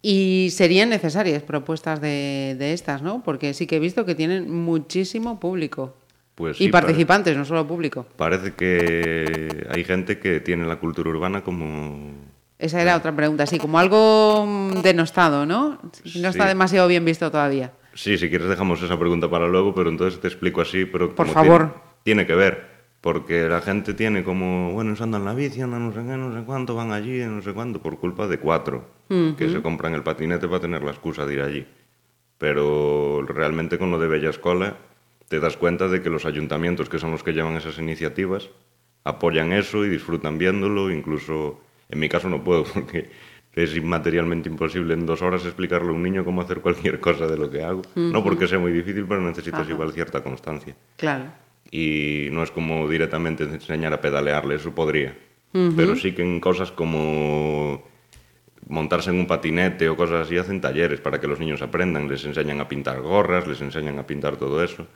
[0.00, 3.22] Y serían necesarias propuestas de, de estas, ¿no?
[3.22, 5.94] Porque sí que he visto que tienen muchísimo público.
[6.34, 8.06] Pues y sí, participantes, no solo público.
[8.16, 12.10] Parece que hay gente que tiene la cultura urbana como...
[12.58, 15.78] Esa era otra pregunta, sí, como algo mm, denostado, ¿no?
[16.16, 16.48] No está Sí.
[16.48, 17.72] demasiado bien visto todavía.
[17.94, 21.28] Sí, si quieres dejamos esa pregunta para luego, pero entonces te explico así, pero Por
[21.28, 21.58] favor.
[21.72, 25.86] Tiene, tiene que ver, porque la gente tiene como, bueno, se andan la bici, andan
[25.86, 28.84] no sé qué, no sé cuánto, van allí, no sé cuánto, por culpa de cuatro,
[29.36, 31.66] que se compran el patinete para tener la excusa de ir allí.
[32.38, 34.76] Pero realmente con lo de Bella Escola
[35.28, 38.50] te das cuenta de que los ayuntamientos, que son los que llevan esas iniciativas,
[39.04, 43.10] apoyan eso y disfrutan viéndolo, incluso en mi caso no puedo porque
[43.54, 47.36] es inmaterialmente imposible en dos horas explicarle a un niño cómo hacer cualquier cosa de
[47.36, 47.82] lo que hago.
[47.94, 50.74] No porque sea muy difícil, pero necesitas igual cierta constancia.
[50.96, 51.24] Claro.
[51.74, 55.16] Y no es como directamente enseñar a pedalearle, eso podría.
[55.76, 57.82] Pero sí que en cosas como
[58.68, 62.24] montarse en un patinete o cosas así hacen talleres para que los niños aprendan, les
[62.24, 64.86] enseñan a pintar gorras, les enseñan a pintar todo eso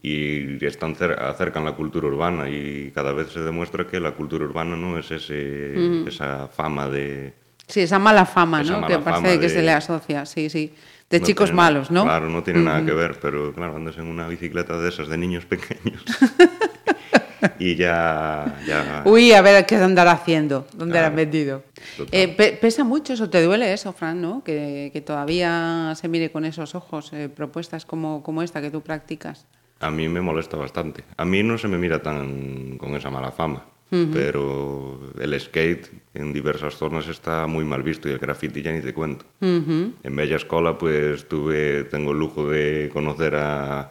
[0.00, 4.44] y están cer- acercan la cultura urbana y cada vez se demuestra que la cultura
[4.44, 7.32] urbana no es ese, esa fama de
[7.66, 8.80] Sí, esa mala fama, Esa ¿no?
[8.82, 10.72] mala que parece que de- se le asocia, sí, sí.
[11.10, 12.02] De no chicos tiene- malos, ¿no?
[12.04, 15.16] Claro, no tiene nada que ver, pero claro, andas en una bicicleta de esas de
[15.16, 16.02] niños pequeños
[17.58, 21.02] y ya, ya Uy, a ver qué andará haciendo, dónde Claro.
[21.04, 21.62] la han metido.
[22.10, 24.42] Eh, pe- pesa mucho eso, ¿te duele eso, Fran, no?
[24.42, 28.80] Que, que todavía se mire con esos ojos eh, propuestas como, como esta que tú
[28.80, 29.46] practicas.
[29.80, 31.04] A mí me molesta bastante.
[31.18, 36.32] A mí no se me mira tan con esa mala fama, pero el skate en
[36.32, 39.24] diversas zonas está muy mal visto y el graffiti ya ni te cuento.
[39.40, 43.90] En Bella Escola pues tuve, tengo el lujo de conocer a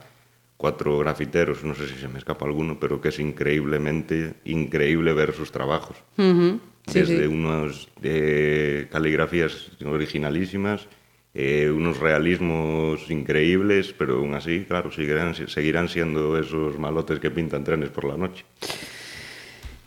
[0.57, 5.33] cuatro grafiteros, no sé si se me escapa alguno, pero que es increíblemente increíble ver
[5.33, 5.97] sus trabajos.
[6.17, 7.27] Ujú, sí, Desde sí.
[7.27, 10.87] unas eh, caligrafías originalísimas,
[11.33, 17.63] eh, unos realismos increíbles, pero aún así, claro, seguirán, seguirán siendo esos malotes que pintan
[17.63, 18.45] trenes por la noche.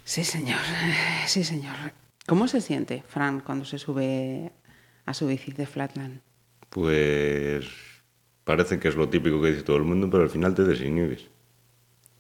[0.09, 0.61] Sí, señor,
[1.27, 1.77] sí, señor.
[2.27, 4.51] ¿Cómo se siente, Fran, cuando se sube
[5.05, 6.21] a su bici de Flatland?
[6.71, 7.67] Pues
[8.45, 11.27] parece que es lo típico que dice todo el mundo, pero al final te desinhibes.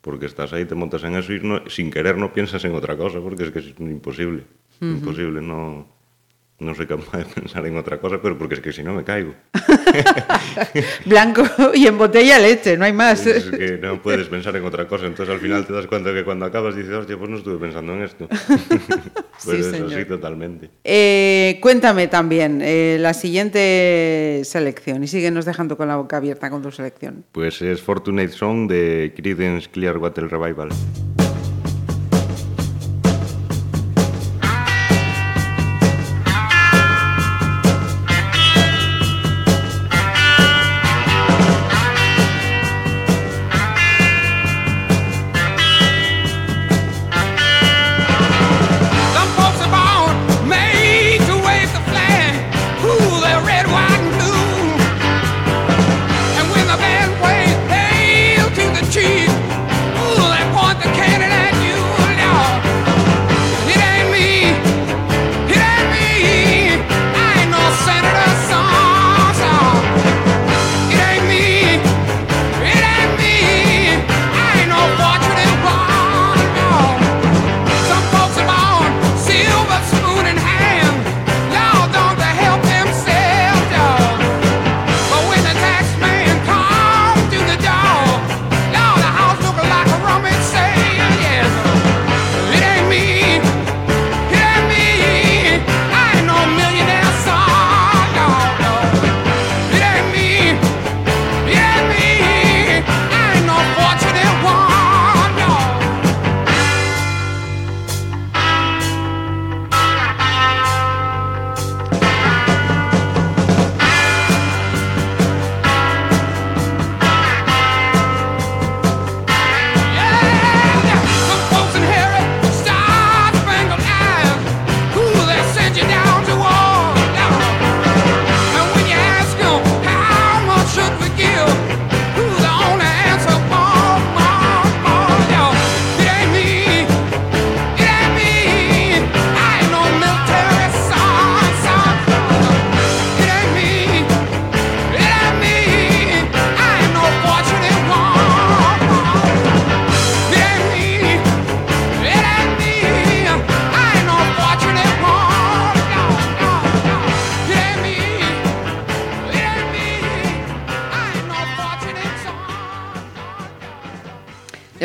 [0.02, 2.94] Porque estás ahí, te montas en eso y no- sin querer no piensas en otra
[2.94, 4.44] cosa, porque es que es imposible.
[4.82, 5.88] Imposible, no,
[6.60, 9.04] no soy capaz de pensar en otra cosa, pero porque es que si no me
[9.04, 9.34] caigo.
[11.06, 11.42] Blanco
[11.74, 13.26] y en botella leche, no hay más.
[13.26, 16.24] Es que no puedes pensar en otra cosa, entonces al final te das cuenta que
[16.24, 18.28] cuando acabas dices, hostia, pues no estuve pensando en esto.
[18.58, 19.92] pues Sí, es señor.
[19.92, 20.70] así totalmente.
[20.84, 26.62] Eh, cuéntame también eh, la siguiente selección y síguenos dejando con la boca abierta con
[26.62, 27.24] tu selección.
[27.32, 30.70] Pues es Fortunate Song de Creedence Clearwater Revival.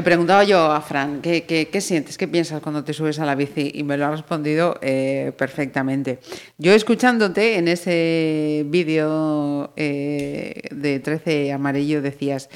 [0.04, 3.26] Le preguntaba yo a Fran, ¿qué, qué, qué sientes, qué piensas cuando te subes a
[3.26, 3.72] la bici?
[3.74, 6.20] Y me lo ha respondido eh, perfectamente.
[6.58, 12.49] Yo escuchándote en ese vídeo eh, de 13 amarillo decías,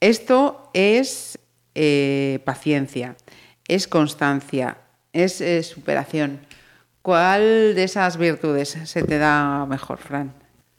[0.00, 1.38] esto es
[1.74, 3.16] eh, paciencia,
[3.68, 4.78] es constancia,
[5.12, 6.40] es superación.
[7.02, 10.32] ¿Cuál de esas virtudes se te da mejor, Fran?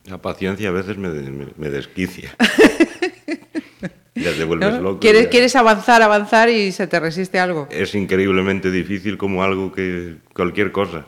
[0.05, 2.35] La paciencia a veces me, me- me desquicia.
[4.17, 4.81] ya te vuelves ¿No?
[4.81, 4.99] loco.
[4.99, 5.29] ¿Quieres, ya.
[5.29, 7.67] quieres avanzar, avanzar y se te resiste algo?
[7.71, 11.05] Es increíblemente difícil como algo que cualquier cosa.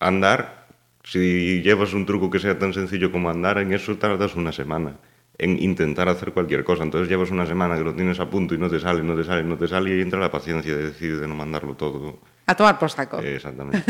[0.00, 0.66] Andar,
[1.04, 4.96] si llevas un truco que sea tan sencillo como andar, en eso tardas una semana.
[5.38, 6.82] En intentar hacer cualquier cosa.
[6.82, 9.24] Entonces llevas una semana que lo tienes a punto y no te sale, no te
[9.24, 12.20] sale, no te sale y entra la paciencia de decir de no mandarlo todo.
[12.46, 13.18] A tomar por saco.
[13.20, 13.82] Exactamente.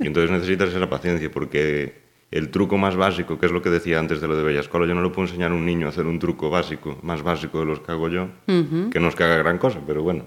[0.00, 3.98] Y entonces necesitas esa paciencia porque el truco más básico, que es lo que decía
[3.98, 5.90] antes de lo de Bella Escuela, yo no le puedo enseñar a un niño a
[5.90, 9.24] hacer un truco básico, más básico de los que hago yo, que no es que
[9.24, 10.26] haga gran cosa, pero bueno.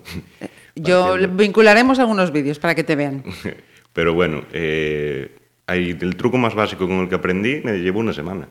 [0.76, 1.38] Yo Partiendo.
[1.38, 3.24] vincularemos algunos vídeos para que te vean.
[3.94, 5.36] Pero bueno, eh,
[5.68, 8.48] hay, el truco más básico con el que aprendí me llevó una semana.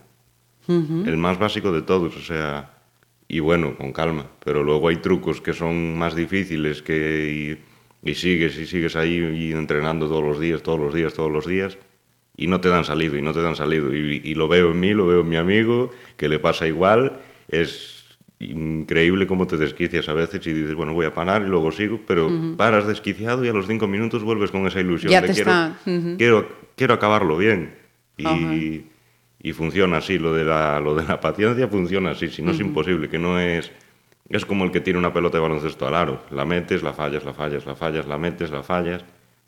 [0.68, 2.78] El más básico de todos, o sea,
[3.26, 4.26] y bueno, con calma.
[4.44, 7.58] Pero luego hay trucos que son más difíciles que
[8.04, 11.32] y, y sigues y sigues ahí y entrenando todos los días, todos los días, todos
[11.32, 11.78] los días
[12.40, 13.94] y no te dan salido y no te dan salido.
[13.94, 17.20] Y, y lo veo en mí, lo veo en mi amigo, que le pasa igual.
[17.48, 18.04] Es
[18.38, 22.00] increíble cómo te desquicias a veces y dices, bueno, voy a parar y luego sigo,
[22.06, 25.34] pero paras desquiciado y a los cinco minutos vuelves con esa ilusión Ya de te
[25.34, 26.16] quiero, está, ujú.
[26.16, 27.74] quiero, quiero acabarlo bien.
[28.16, 28.54] Y, Ajá.
[29.42, 32.60] y funciona así, lo de, la, lo de la paciencia funciona así, si no es
[32.60, 33.70] imposible, que no es...
[34.30, 36.22] Es como el que tiene una pelota de baloncesto al aro.
[36.30, 39.04] La metes, la fallas, la fallas, la fallas, la metes, la fallas,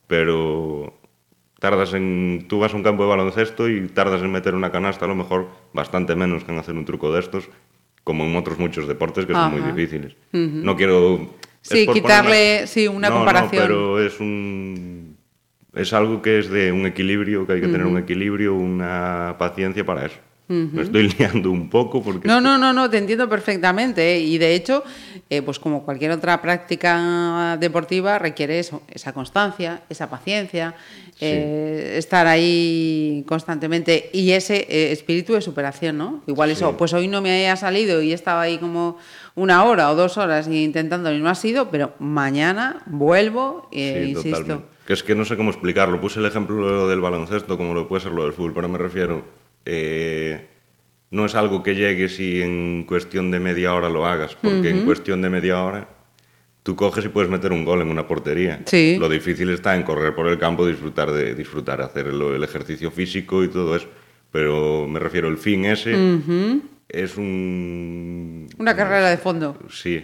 [0.08, 0.98] pero
[1.62, 2.46] tardas en...
[2.48, 5.14] Tú vas a un campo de baloncesto y tardas en meter una canasta a lo
[5.14, 7.48] mejor bastante menos que en hacer un truco de estos,
[8.02, 10.16] como en otros muchos deportes que son muy difíciles.
[10.32, 11.30] No quiero...
[11.60, 13.62] Sí, quitarle, ponerme- sí, una No, no, comparación.
[13.64, 15.16] pero es un...
[15.72, 19.86] Es algo que es de un equilibrio, que hay que tener un equilibrio, una paciencia
[19.86, 20.18] para eso.
[20.48, 22.28] Me estoy liando un poco porque...
[22.28, 24.14] No, no, no, no, te entiendo perfectamente.
[24.16, 24.20] ¿eh?
[24.20, 24.82] Y de hecho,
[25.30, 30.74] eh, pues como cualquier otra práctica deportiva, requiere eso, esa constancia, esa paciencia,
[31.20, 36.22] eh, estar ahí constantemente y ese espíritu de superación, ¿no?
[36.26, 38.98] Igual eso, pues hoy no me haya salido y estaba ahí como
[39.34, 44.10] una hora o dos horas intentándolo y no ha sido, pero mañana vuelvo e Sí,
[44.10, 44.38] insisto.
[44.38, 44.72] totalmente.
[44.86, 46.00] Que es que no sé cómo explicarlo.
[46.00, 49.22] Puse el ejemplo del baloncesto como lo puede ser lo del fútbol, pero me refiero,
[49.64, 50.48] eh,
[51.10, 54.84] no es algo que llegues y en cuestión de media hora lo hagas, porque en
[54.84, 55.88] cuestión de media hora
[56.62, 58.62] tú coges y puedes meter un gol en una portería.
[58.66, 58.96] Sí.
[58.98, 63.42] Lo difícil está en correr por el campo, disfrutar de disfrutar, hacer el ejercicio físico
[63.44, 63.88] y todo eso.
[64.30, 65.94] Pero me refiero, el fin ese
[66.88, 68.48] es un...
[68.58, 69.58] Una carrera de fondo.
[69.70, 70.02] Sí,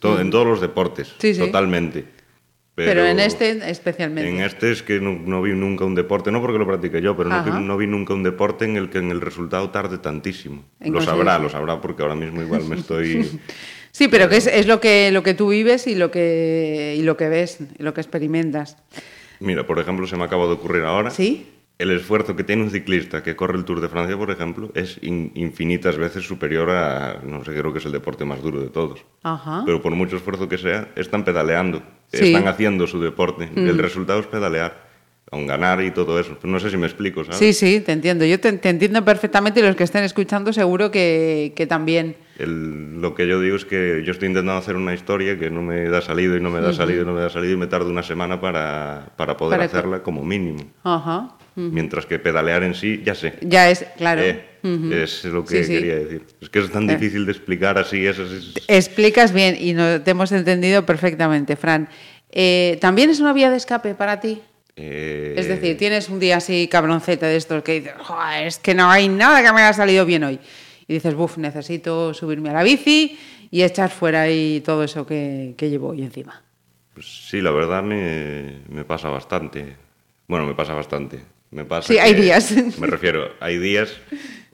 [0.00, 1.40] todo, en todos los deportes, Sí, sí.
[1.40, 2.04] totalmente.
[2.86, 4.28] Pero, en este especialmente.
[4.28, 7.16] En este es que no, no vi nunca un deporte, no porque lo practique yo,
[7.16, 9.98] pero no, que no vi nunca un deporte en el que en el resultado tarde
[9.98, 10.64] tantísimo.
[10.80, 13.40] Lo sabrá, lo sabrá porque ahora mismo igual me estoy...
[13.92, 17.02] Sí, pero que es, es lo que lo que tú vives y lo que y
[17.02, 18.76] lo que ves, y lo que experimentas.
[19.40, 21.10] Mira, por ejemplo, se me acaba de ocurrir ahora.
[21.10, 21.46] ¿Sí?
[21.80, 24.98] El esfuerzo que tiene un ciclista que corre el Tour de Francia, por ejemplo, es
[25.00, 28.68] in- infinitas veces superior a, no sé, creo que es el deporte más duro de
[28.68, 29.00] todos.
[29.22, 29.62] Ajá.
[29.64, 32.26] Pero por mucho esfuerzo que sea, están pedaleando, Sí.
[32.34, 33.48] están haciendo su deporte.
[33.56, 34.90] El resultado es pedalear,
[35.30, 36.36] aun ganar y todo eso.
[36.42, 37.38] No sé si me explico, ¿sabes?
[37.38, 38.26] Sí, sí, te entiendo.
[38.26, 42.14] Yo te, te entiendo perfectamente y los que estén escuchando seguro que, que también.
[42.38, 45.62] El- lo que yo digo es que yo estoy intentando hacer una historia que no
[45.62, 47.68] me da salido y no me da salido y no me da salido y me
[47.68, 50.58] tardo una semana para, para poder Para que- hacerla como mínimo.
[50.84, 51.36] Ajá.
[51.56, 53.34] Mientras que pedalear en sí, ya sé.
[53.42, 54.22] Ya es, claro.
[54.22, 55.72] Eh, Es lo que Sí, sí.
[55.74, 56.22] quería decir.
[56.40, 56.94] Es que es tan Eh.
[56.96, 58.06] difícil de explicar así.
[58.06, 61.88] Es, es- Explicas bien y no, te hemos entendido perfectamente, Fran.
[62.30, 64.40] Eh, ¿También es una vía de escape para ti?
[64.76, 68.74] eh, Es decir, tienes un día así cabroncete de estos que dices, "Joder, es que
[68.74, 70.38] no hay nada que me haya salido bien hoy.
[70.86, 73.18] Y dices, buf, necesito subirme a la bici
[73.50, 76.42] y echar fuera ahí todo eso que, que llevo hoy encima.
[76.94, 79.76] pues sí, la verdad me, me pasa bastante.
[80.28, 81.20] Bueno, me pasa bastante.
[81.50, 82.54] Me pasa Sí, hay días.
[82.78, 83.96] Me refiero, hay días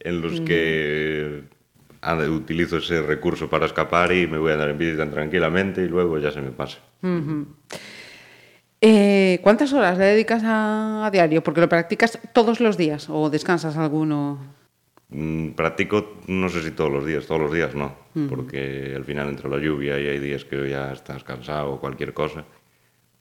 [0.01, 1.43] en los que
[2.01, 5.83] ah, utilizo ese recurso para escapar y me voy a andar en bici tan tranquilamente
[5.83, 6.79] y luego ya se me pasa.
[8.81, 11.43] Eh, ¿Cuántas horas le dedicas a, a diario?
[11.43, 14.55] Porque lo practicas todos los días o descansas alguno.
[15.09, 17.95] Mm, Practico, no sé si todos los días, todos los días no,
[18.29, 22.13] porque al final entra la lluvia y hay días que ya estás cansado o cualquier
[22.13, 22.45] cosa,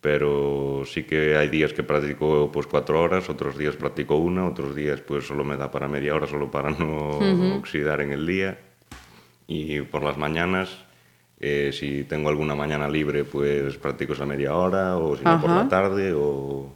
[0.06, 4.76] pero sí que hay días que practico pues cuatro horas, otros días practico una, otros
[4.76, 8.56] días pues solo me da para media hora, solo para no oxidar en el día
[9.48, 10.86] y por las mañanas
[11.40, 15.50] Eh, si tengo alguna mañana libre, pues practico esa media hora, o si no por
[15.50, 16.74] la tarde, o...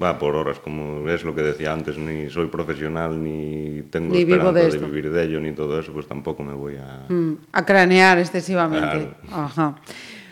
[0.00, 4.20] Va por horas, como es lo que decía antes, ni soy profesional, ni tengo Ni
[4.20, 7.12] esperanza de de, vivir de ello, ni todo eso, pues tampoco me voy a...
[7.12, 9.10] Mm, a cranear excesivamente.
[9.26, 9.44] Claro.
[9.44, 9.74] Ajá.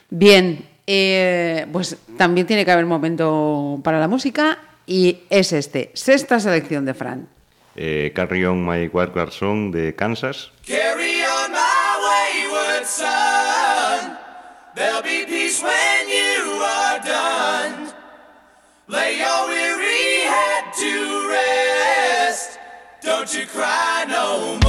[0.08, 6.38] Bien, eh, pues también tiene que haber momento para la música y es este, sexta
[6.40, 7.28] selección de Fran.
[7.74, 10.50] Eh, Carry On My White Song de Kansas.
[10.66, 14.16] Carry on my wayward son.
[14.74, 17.92] There'll be peace when you are done.
[18.88, 22.58] Lay your weary head to rest.
[23.02, 24.65] Don't you cry no more.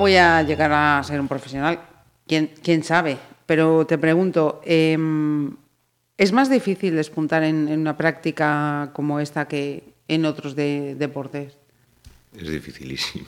[0.00, 1.78] Voy a llegar a ser un profesional,
[2.26, 5.54] quién, quién sabe, pero te pregunto, em,
[6.16, 11.58] ¿es más difícil despuntar en, en una práctica como esta que en otros de- deportes?
[12.36, 13.26] Es dificilísimo.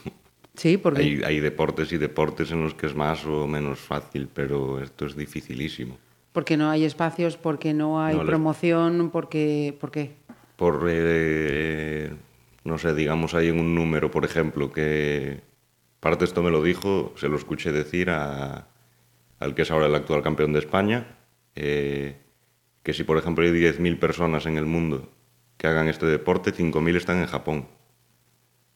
[0.55, 1.03] Sí, porque...
[1.03, 5.07] Hay, hay deportes y deportes en los que es más o menos fácil, pero esto
[5.07, 5.97] es dificilísimo.
[6.33, 9.77] Porque no hay espacios, porque no hay No, les- promoción, porque...
[9.81, 10.13] ¿Por qué?
[10.57, 12.13] Por, eh,
[12.65, 15.41] no sé, digamos, hay un número, por ejemplo, que
[16.03, 18.67] parte esto me lo dijo, se lo escuché decir a-
[19.39, 21.17] al que es ahora el actual campeón de España,
[21.55, 22.17] eh,
[22.83, 25.09] que si, por ejemplo, hay 10.000 personas en el mundo
[25.57, 27.69] que hagan este deporte, 5.000 están en Japón.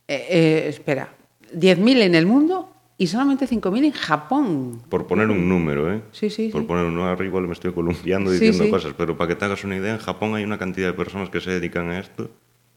[0.06, 1.12] Eh, eh, espera,
[1.52, 4.82] 10.000 en el mundo y solamente 5.000 en Japón.
[4.88, 6.02] Por poner un número, ¿eh?
[6.12, 6.66] Sí, sí, Por sí.
[6.68, 8.70] poner un número, igual me estoy columpiando diciendo sí.
[8.70, 11.28] cosas, pero para que te hagas una idea, en Japón hay una cantidad de personas
[11.28, 12.30] que se dedican a esto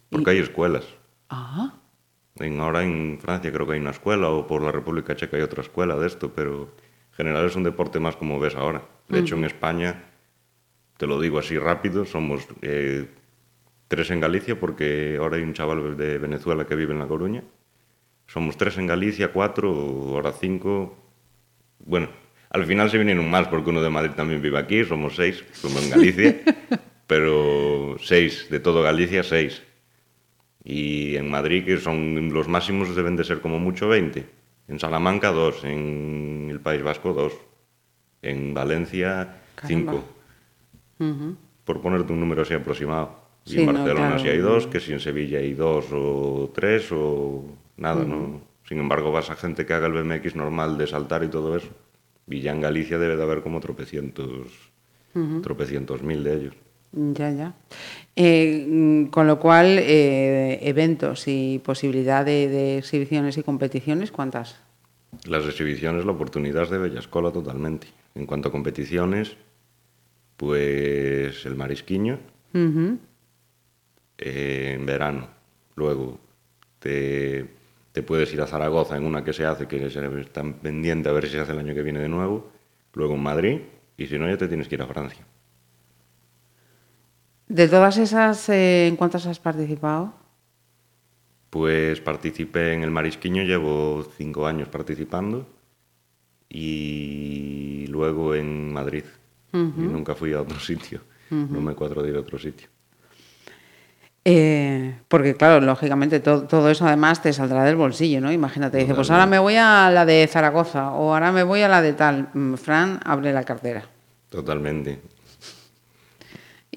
[0.09, 0.85] porque hay escuelas.
[1.29, 1.75] Ah,
[2.39, 5.43] En, ahora en Francia creo que hay una escuela o por la República Checa hay
[5.43, 6.73] otra escuela de esto, pero
[7.11, 8.83] en general es un deporte más como ves ahora.
[9.07, 10.03] De hecho, en España,
[10.97, 13.07] te lo digo así rápido, somos eh,
[13.87, 17.43] tres en Galicia porque ahora hay un chaval de Venezuela que vive en La Coruña.
[18.27, 20.95] Somos tres en Galicia, cuatro, ahora cinco.
[21.79, 22.09] Bueno,
[22.51, 25.83] al final se vinieron más porque uno de Madrid también vive aquí, somos seis, somos
[25.83, 26.35] en Galicia,
[27.07, 29.63] pero seis, de todo Galicia, seis.
[30.63, 34.25] Y en Madrid, que son los máximos, deben de ser como mucho 20.
[34.67, 35.63] En Salamanca, dos.
[35.63, 37.33] En el País Vasco, dos.
[38.21, 39.93] En Valencia, Caramba.
[39.93, 40.03] cinco.
[41.63, 43.15] Por ponerte un número así aproximado.
[43.45, 44.19] Y Sí, en no, Barcelona claro.
[44.23, 47.45] sí hay dos, que si en Sevilla hay dos o tres o
[47.77, 48.41] nada, ¿no?
[48.67, 51.69] Sin embargo, vas a gente que haga el BMX normal de saltar y todo eso.
[52.27, 54.47] Y ya en Galicia debe de haber como tropecientos,
[55.41, 56.53] tropecientos mil de ellos.
[56.91, 57.53] Ya, ya.
[58.15, 64.59] Eh, mm, con lo cual, eh, eventos y posibilidad de, de exhibiciones y competiciones, ¿cuántas?
[65.25, 67.87] Las exhibiciones, la oportunidad es de Bellascola totalmente.
[68.15, 69.37] En cuanto a competiciones,
[70.37, 72.17] pues el Marisquiño
[74.17, 75.27] eh, en verano.
[75.75, 76.19] Luego
[76.79, 77.45] te,
[77.91, 81.11] te puedes ir a Zaragoza en una que se hace, que se están pendiente a
[81.11, 82.49] ver si se hace el año que viene de nuevo.
[82.93, 83.59] Luego en Madrid,
[83.97, 85.25] y si no, ya te tienes que ir a Francia.
[87.49, 90.13] De todas esas, eh, ¿en cuántas has participado?
[91.49, 95.47] Pues participé en el Marisquiño, llevo cinco años participando.
[96.47, 99.03] Y luego en Madrid.
[99.53, 101.01] Y nunca fui a otro sitio.
[101.31, 102.67] No me cuadro de ir a otro sitio.
[104.25, 108.31] Eh, porque, claro, lógicamente to- todo eso además te saldrá del bolsillo, ¿no?
[108.31, 111.67] Imagínate, dice, pues ahora me voy a la de Zaragoza o ahora me voy a
[111.69, 112.29] la de tal.
[112.33, 113.83] Mm, Fran, abre la cartera.
[114.29, 115.01] Totalmente.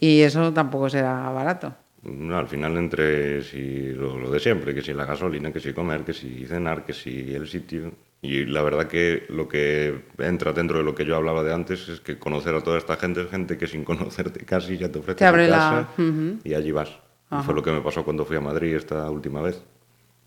[0.03, 1.73] Y eso tampoco será barato.
[2.03, 5.73] No, al final entre si lo, lo de siempre, que si la gasolina, que si
[5.73, 7.93] comer, que si cenar, que si el sitio.
[8.21, 11.89] Y la verdad que lo que entra dentro de lo que yo hablaba de antes
[11.89, 14.99] es que conocer a toda esta gente es gente que sin conocerte casi ya te
[14.99, 16.39] ofrece Te abre tu la- casa Ujú.
[16.43, 16.91] y allí vas.
[17.31, 19.63] Y fue lo que me pasó cuando fui a Madrid esta última vez.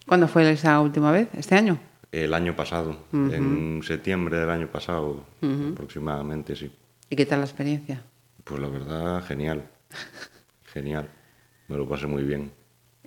[0.08, 1.28] ¿Cuándo fue esa última vez?
[1.38, 1.78] ¿Este año?
[2.14, 5.26] El año pasado, en septiembre del año pasado,
[5.74, 6.72] aproximadamente, sí.
[7.10, 8.02] ¿Y qué tal la experiencia?
[8.46, 9.68] Pues la verdad, genial.
[10.74, 11.10] Genial.
[11.68, 12.52] Me lo pasé muy bien.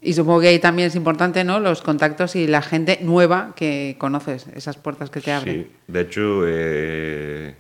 [0.00, 1.60] Y supongo que ahí también es importante, ¿no?
[1.60, 5.64] Los contactos y la gente nueva que conoces, esas puertas que te abren.
[5.64, 7.54] Sí, de hecho, eh,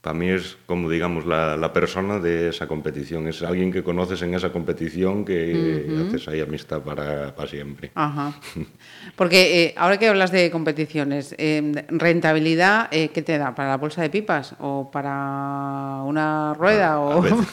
[0.00, 3.26] para mí es como, digamos, la, la persona de esa competición.
[3.26, 7.90] Es alguien que conoces en esa competición que haces ahí amistad para, para siempre.
[7.94, 8.32] Ajá.
[9.16, 13.54] Porque eh, ahora que hablas de competiciones, eh, ¿rentabilidad eh, qué te da?
[13.54, 14.54] ¿Para la bolsa de pipas?
[14.60, 16.92] ¿O para una rueda?
[16.92, 17.20] A o...
[17.20, 17.46] veces,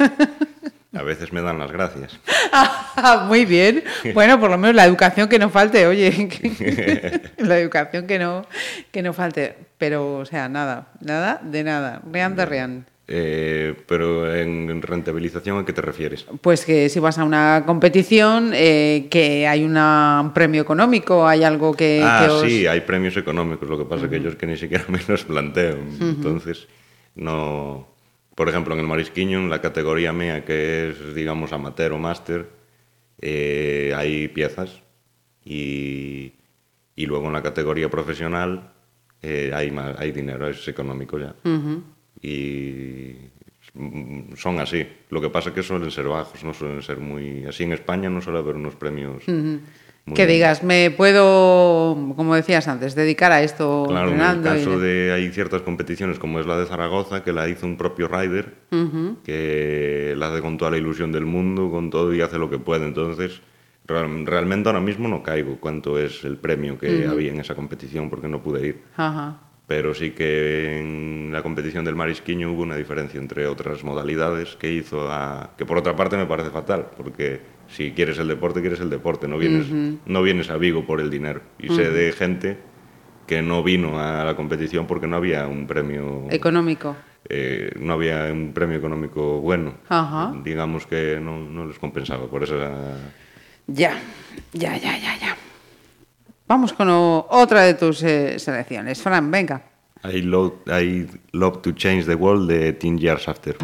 [0.94, 2.20] a veces me dan las gracias.
[2.52, 3.84] Ah, Muy bien.
[4.14, 6.30] Bueno, por lo menos la educación que no falte, oye.
[7.38, 8.46] la educación que no,
[8.92, 9.65] que no falte.
[9.78, 12.02] Pero, o sea, nada, nada de nada.
[12.12, 12.86] Rean de rean.
[13.08, 16.26] Eh, pero en rentabilización, ¿a qué te refieres?
[16.42, 21.44] Pues que si vas a una competición, eh, que hay una- un premio económico, hay
[21.44, 22.42] algo que, ah, que os...
[22.42, 25.24] sí, hay premios económicos, lo que pasa que yo es que ni siquiera me los
[25.26, 25.78] planteo.
[26.02, 26.68] Entonces,
[27.16, 27.94] no...
[28.34, 32.50] Por ejemplo, en el Marisquiño, en la categoría mía, que es, digamos, amateur o máster,
[33.22, 34.82] eh, hay piezas.
[35.46, 36.34] Y,
[36.96, 38.72] y luego en la categoría profesional
[39.28, 41.34] eh, hay, más, hay dinero, es económico ya.
[42.22, 43.16] Y
[43.74, 44.86] mm, son así.
[45.10, 47.46] Lo que pasa es que suelen ser bajos, no suelen ser muy...
[47.46, 49.24] Así en España no suele haber unos premios...
[49.28, 54.44] muy- Que digas, me puedo, como decías antes, dedicar a esto Claro, en el y-
[54.44, 58.08] caso de hay ciertas competiciones como es la de Zaragoza que la hizo un propio
[58.08, 58.54] rider
[59.24, 62.60] que la hace con toda la ilusión del mundo, con todo y hace lo que
[62.60, 62.86] puede.
[62.86, 63.42] Entonces
[63.88, 68.28] realmente ahora mismo no caigo cuánto es el premio que había en esa competición porque
[68.28, 68.82] no pude ir.
[68.96, 69.40] Ajá.
[69.68, 74.72] Pero sí que en la competición del marisquiño hubo una diferencia entre otras modalidades que
[74.72, 75.52] hizo a...
[75.58, 79.28] que por otra parte me parece fatal, porque si quieres el deporte, quieres el deporte,
[79.28, 79.68] no vienes,
[80.06, 81.42] no vienes a Vigo por el dinero.
[81.58, 82.58] Y sé de gente
[83.26, 86.28] que no vino a la competición porque no había un premio...
[86.30, 86.96] Económico.
[87.28, 89.74] eh, no había un premio económico bueno.
[90.44, 92.98] Digamos que no, no les compensaba por esa...
[93.68, 94.00] Ya,
[94.54, 95.38] ya, ya, ya, ya.
[96.48, 99.02] Vamos con o- otra de tus eh, selecciones.
[99.02, 99.62] Fran, venga.
[100.04, 103.56] I love, I love to change the world de Teen Years After.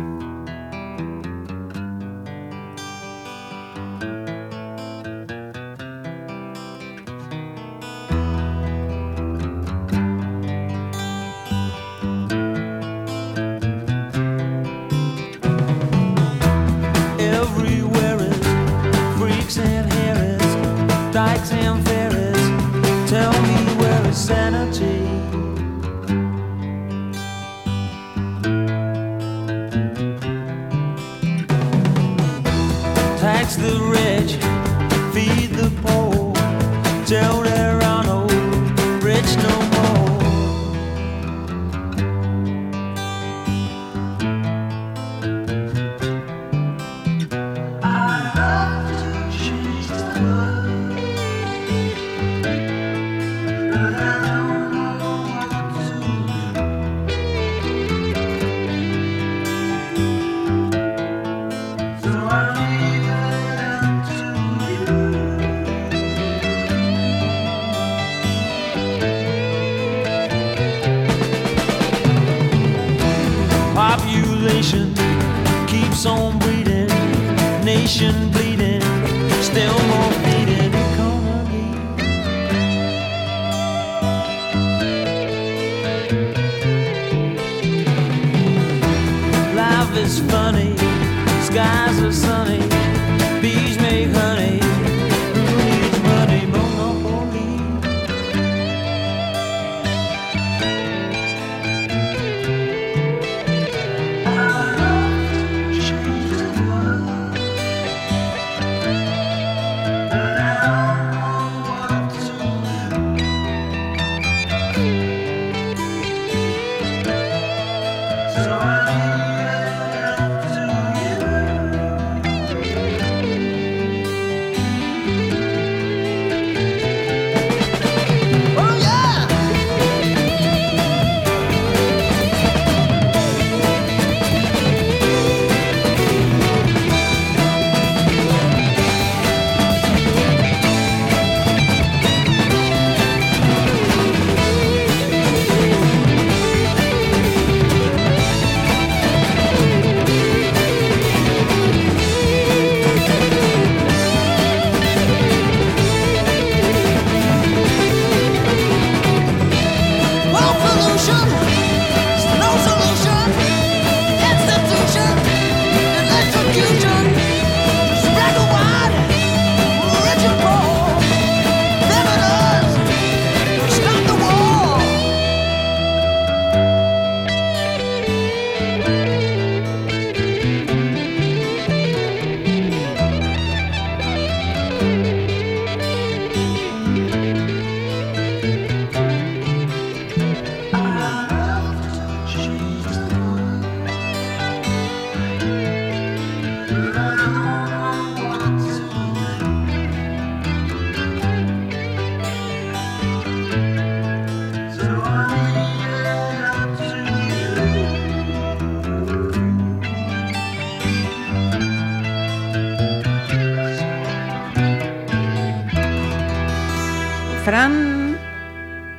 [217.51, 218.17] Fran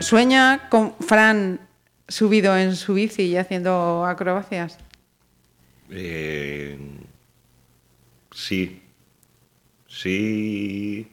[0.01, 1.59] sueña con Fran
[2.07, 4.77] subido en su bici y haciendo acrobacias.
[5.89, 6.77] Eh,
[8.31, 8.83] sí.
[9.89, 11.11] Sí.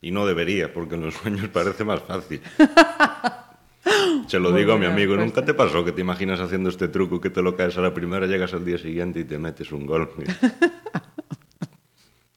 [0.00, 2.40] Y no debería, porque en los sueños parece más fácil.
[4.26, 5.40] Se lo Muy digo a mi amigo, respuesta.
[5.42, 7.92] ¿nunca te pasó que te imaginas haciendo este truco que te lo caes a la
[7.92, 10.08] primera, llegas al día siguiente y te metes un gol?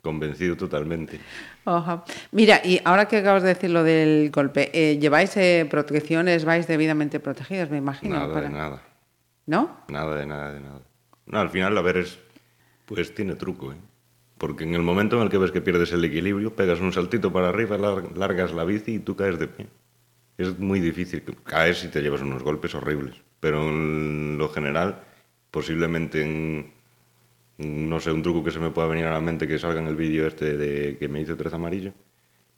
[0.07, 1.19] Convencido totalmente.
[1.65, 2.05] Ajá.
[2.31, 6.45] Mira, y ahora que acabas de decir lo del golpe, eh, ¿lleváis eh, protecciones?
[6.45, 8.15] ¿Vais debidamente protegidos, me imagino?
[8.15, 8.81] Nada para- de nada.
[9.47, 9.77] ¿No?
[9.89, 10.79] Nada de nada de nada.
[11.25, 12.17] No, al final, a ver, es.
[12.85, 13.75] Pues tiene truco, ¿eh?
[14.37, 17.33] Porque en el momento en el que ves que pierdes el equilibrio, pegas un saltito
[17.33, 19.67] para arriba, lar- largas la bici y tú caes de pie.
[20.37, 21.21] Es muy difícil.
[21.43, 23.15] Caes y te llevas unos golpes horribles.
[23.41, 25.01] Pero en lo general,
[25.51, 26.71] posiblemente en,
[27.57, 29.87] no sé, un truco que se me pueda venir a la mente que salga en
[29.87, 31.91] el vídeo este de que me hizo tres amarillo.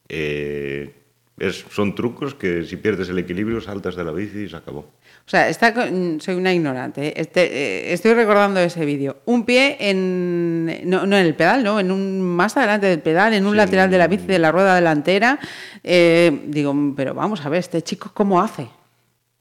[0.10, 0.94] eh,
[1.42, 4.80] es, son trucos que si pierdes el equilibrio saltas de la bici y se acabó.
[4.82, 5.74] O sea, está
[6.20, 7.08] soy una ignorante.
[7.08, 7.14] ¿eh?
[7.16, 9.20] Este, eh, estoy recordando ese vídeo.
[9.24, 10.82] Un pie en.
[10.84, 13.58] No, no en el pedal, no, en un más adelante del pedal, en un Sí.
[13.58, 15.40] lateral de la bici de la rueda delantera.
[15.82, 18.68] Eh, digo, pero vamos a ver, este chico, ¿cómo hace?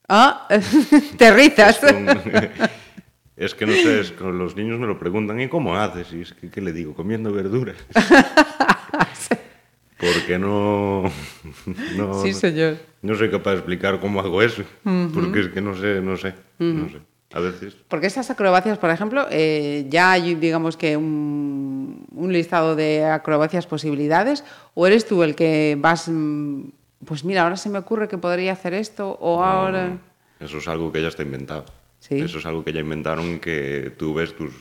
[0.07, 0.47] Ah,
[1.17, 1.81] te rizas.
[3.39, 6.11] Es que no sé, es que los niños me lo preguntan, ¿y cómo haces?
[6.13, 6.93] Y es que, ¿qué le digo?
[6.93, 7.77] Comiendo verduras.
[9.97, 11.03] Porque no,
[11.97, 12.77] no, Sí, señor.
[13.01, 14.63] no soy capaz de explicar cómo hago eso.
[15.13, 16.97] Porque es que no sé, no sé, no sé.
[17.31, 22.75] A veces Porque esas acrobacias, por ejemplo, eh, ya hay, digamos que un, un listado
[22.75, 26.63] de acrobacias posibilidades, o eres tú el que vas, mm,
[27.05, 29.97] pues mira, ahora se me ocurre que podría hacer esto, o ahora...
[30.39, 31.65] Eso es algo que ya está inventado.
[32.09, 32.19] Sí.
[32.19, 34.51] Eso es algo que ya inventaron que tú ves tus...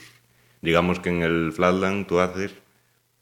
[0.60, 2.54] Digamos que en el flatland tú haces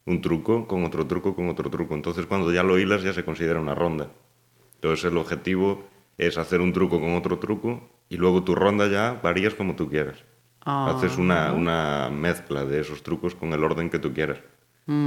[0.05, 1.95] un truco con otro truco con otro truco.
[1.95, 4.11] Entonces cuando ya lo hilas ya se considera una ronda.
[4.75, 5.85] Entonces el objetivo
[6.19, 9.89] es hacer un truco con otro truco y luego tu ronda ya varías como tú
[9.89, 10.25] quieras.
[10.65, 10.93] Ah.
[10.97, 14.39] Haces una, una mezcla de esos trucos con el orden que tú quieras.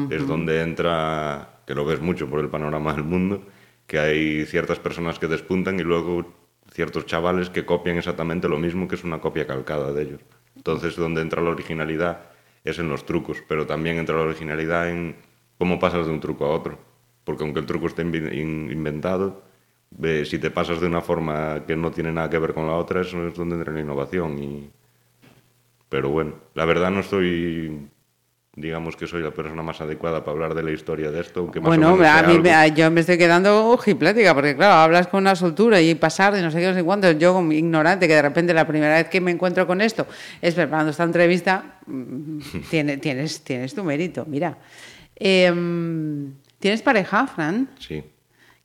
[0.09, 3.43] Es donde entra, que lo ves mucho por el panorama del mundo,
[3.88, 6.26] que hay ciertas personas que despuntan y luego
[6.80, 10.21] ciertos chavales que copian exactamente lo mismo que es una copia calcada de ellos.
[10.55, 12.21] Entonces, donde entra la originalidad
[12.63, 15.17] es en los trucos, pero también entra la originalidad en
[15.57, 16.80] cómo pasas de un truco a otro.
[17.25, 19.43] Porque aunque el truco esté inventado,
[20.01, 22.75] eh, si te pasas de una forma que no tiene nada que ver con la
[22.75, 24.41] otra, eso es donde entra la innovación.
[24.41, 24.69] Y...
[25.89, 27.89] Pero bueno, la verdad no estoy,
[28.60, 31.60] digamos que soy la persona más adecuada para hablar de la historia de esto, aunque
[31.60, 32.43] más o Bueno, menos a mí algo.
[32.43, 36.41] me- yo me estoy quedando ojiplática, porque claro, hablas con una soltura y pasar de
[36.41, 37.12] no sé qué, no sé cuánto.
[37.12, 40.05] Yo, como ignorante, que de repente la primera vez que me encuentro con esto
[40.41, 42.39] es preparando esta entrevista, mm,
[42.70, 44.57] tiene, tienes, tienes tu mérito, mira.
[45.16, 47.70] Em, ¿Tienes pareja, Fran?
[47.80, 48.03] Sí,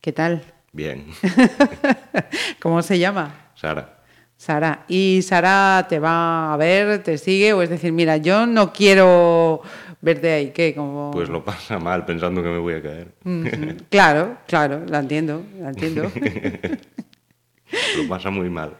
[0.01, 0.43] ¿Qué tal?
[0.73, 1.05] bien.
[2.61, 3.33] ¿Cómo se llama?
[3.55, 3.91] Sara.
[4.37, 4.83] Sara.
[4.89, 7.53] ¿Y Sara te va a ver, te sigue?
[7.53, 9.61] O es decir, mira, yo no quiero
[10.05, 10.73] verte ahí, ¿qué?
[10.75, 11.09] Como...
[11.11, 13.11] Pues lo pasa mal pensando que me voy a caer.
[13.89, 16.03] Claro, claro, la entiendo, la entiendo.
[17.97, 18.77] lo pasa muy mal.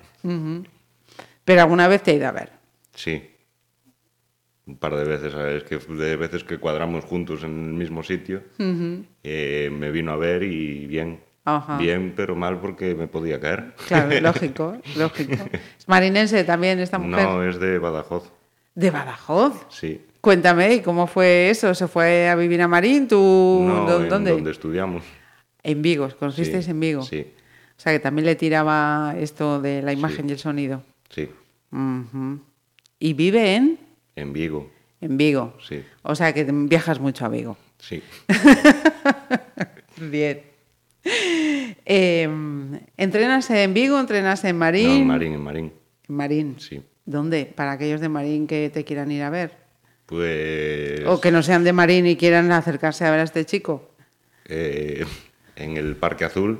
[1.44, 2.52] Pero alguna vez te he ido a ver.
[2.94, 3.32] Sí.
[4.68, 5.64] Un par de veces, ¿sabes?
[5.64, 8.44] Que de veces que cuadramos juntos en el mismo sitio,
[9.24, 11.22] eh, me vino a ver y bien.
[11.44, 11.78] Ajá.
[11.78, 13.74] Bien, pero mal porque me podía caer.
[13.88, 15.46] Claro, lógico, lógico.
[15.78, 17.24] ¿Es marinense también esta mujer?
[17.24, 18.32] No, es de Badajoz.
[18.74, 19.66] ¿De Badajoz?
[19.70, 20.02] Sí.
[20.30, 21.76] Cuéntame, ¿y cómo fue eso?
[21.76, 23.08] ¿Se fue a vivir a Marín?
[23.08, 23.16] ¿Tú
[23.64, 24.32] No, dó- en dónde?
[24.32, 25.04] donde estudiamos.
[25.62, 27.04] En Vigo, ¿conocisteis Sí, en Vigo?
[27.04, 27.28] Sí,
[27.78, 30.82] O sea, que también le tiraba esto de la imagen y el sonido.
[31.10, 31.30] sí.
[32.98, 33.78] ¿Y vive en?
[34.16, 34.72] En Vigo.
[35.00, 35.54] En Vigo.
[35.68, 37.56] Sí, O sea, que viajas mucho a Vigo.
[37.78, 38.02] sí.
[39.98, 40.42] Bien.
[41.86, 42.28] Eh,
[42.98, 44.00] ¿Entrenas en Vigo?
[44.00, 44.88] ¿Entrenas en Marín?
[44.88, 45.74] No, en Marín, en Marín.
[46.10, 46.56] En Marín.
[46.60, 46.82] Sí.
[47.06, 47.46] ¿Dónde?
[47.46, 49.65] Para aquellos de Marín que te quieran ir a ver.
[50.06, 51.04] Pues.
[51.08, 53.90] O que no sean de Marín y quieran acercarse a ver a este chico.
[54.48, 55.06] eh,
[55.56, 56.60] en el Parque Azul,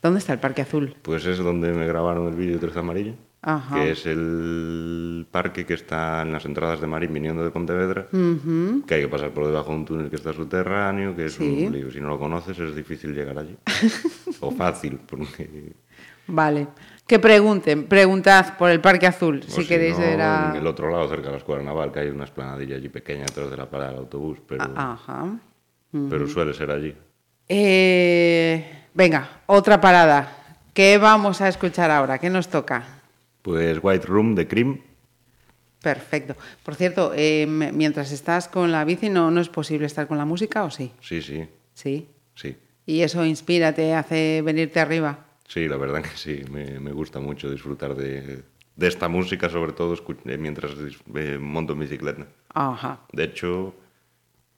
[0.00, 0.94] ¿Dónde está el Parque Azul?
[1.02, 3.14] pues es donde me grabaron el vídeo de Tres Amarillo.
[3.40, 3.76] Ajá.
[3.76, 8.94] que es el parque que está en las entradas de Marín viniendo de Pontevedra, que
[8.94, 11.64] hay que pasar por debajo de un túnel que está subterráneo, que es Sí.
[11.66, 11.88] un lío.
[11.92, 13.56] Si no lo conoces es difícil llegar allí.
[14.40, 15.72] o fácil, porque...
[16.26, 16.66] Vale.
[17.08, 20.50] Que pregunten, preguntad por el Parque Azul, o si queréis no, ver a...
[20.50, 23.24] En el otro lado, cerca de la Escuela Naval, que hay una esplanadilla allí pequeña
[23.24, 25.30] detrás de la parada del autobús, pero, Ah,
[26.10, 26.94] pero suele ser allí.
[27.48, 30.36] Eh, venga, otra parada.
[30.74, 32.18] ¿Qué vamos a escuchar ahora?
[32.18, 32.84] ¿Qué nos toca?
[33.40, 34.80] Pues White Room de Cream,
[35.80, 36.34] Perfecto.
[36.64, 40.24] Por cierto, eh, mientras estás con la bici, ¿no, ¿no es posible estar con la
[40.24, 40.92] música o sí?
[41.00, 42.06] sí, sí, Sí.
[42.34, 42.56] sí.
[42.84, 45.20] ¿Y eso inspira, te hace venirte arriba?
[45.48, 48.42] Sí, la verdad que sí, me, me gusta mucho disfrutar de,
[48.76, 50.72] de esta música, sobre todo eh, mientras
[51.14, 52.26] eh, monto en bicicleta.
[52.50, 53.00] Ajá.
[53.12, 53.74] De hecho,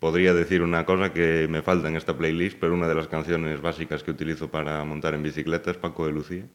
[0.01, 3.61] podría decir una cosa que me falta en esta playlist, pero una de las canciones
[3.61, 6.47] básicas que utilizo para montar en bicicleta es Paco de Lucía.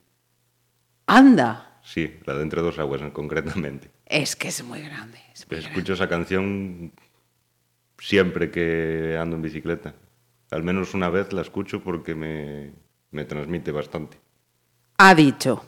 [1.07, 1.79] ¡Anda!
[1.81, 3.89] Sí, la de Entre dos aguas concretamente.
[4.05, 5.17] Es que es muy grande.
[5.33, 5.69] es muy grande.
[5.69, 6.91] Escucho esa canción
[7.97, 9.95] siempre que ando en bicicleta.
[10.51, 12.73] Al menos una vez la escucho porque me,
[13.11, 14.24] me transmite bastante.
[14.97, 15.63] Ha dicho.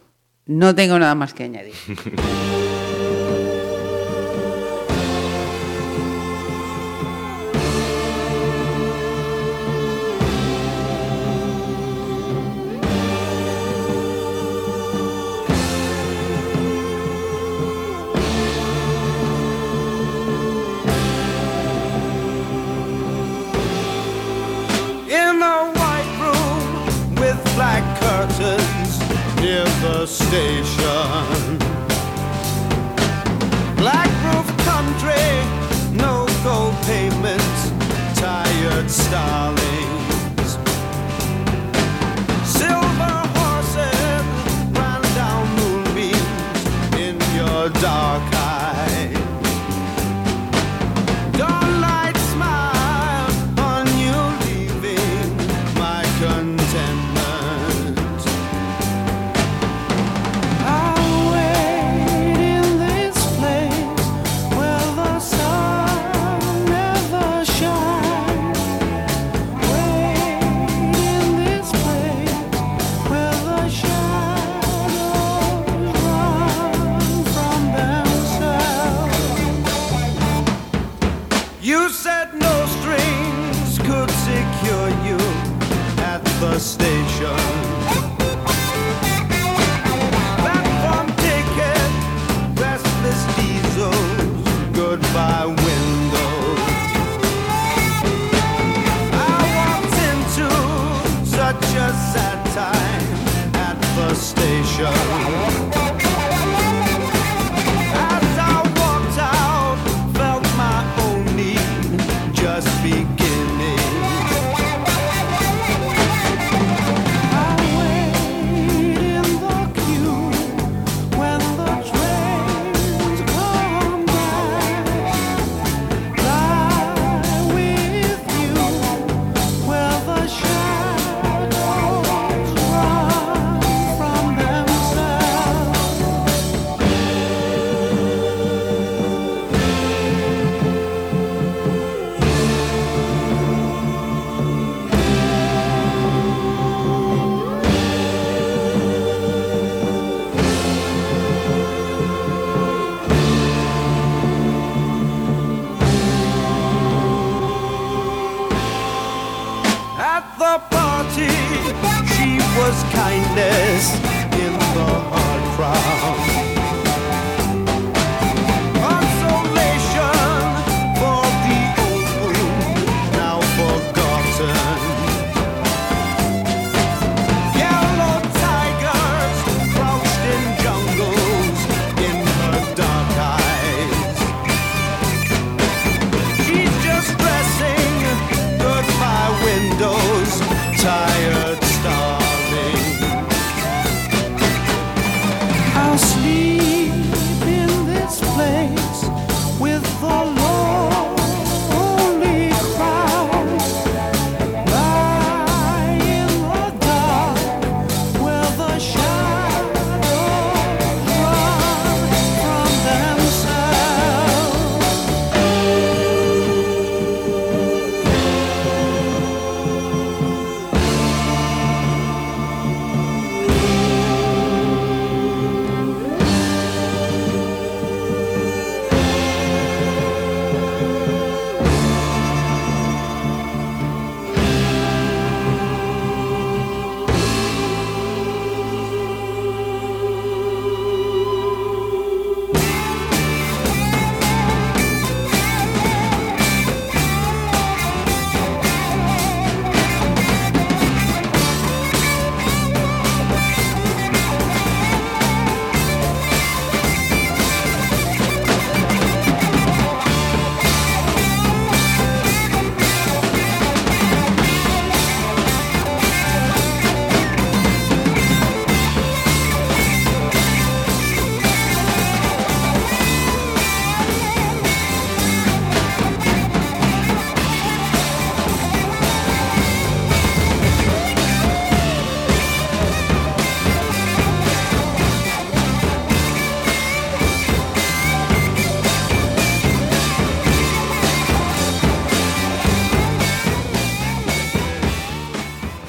[0.46, 1.76] No tengo nada más que añadir.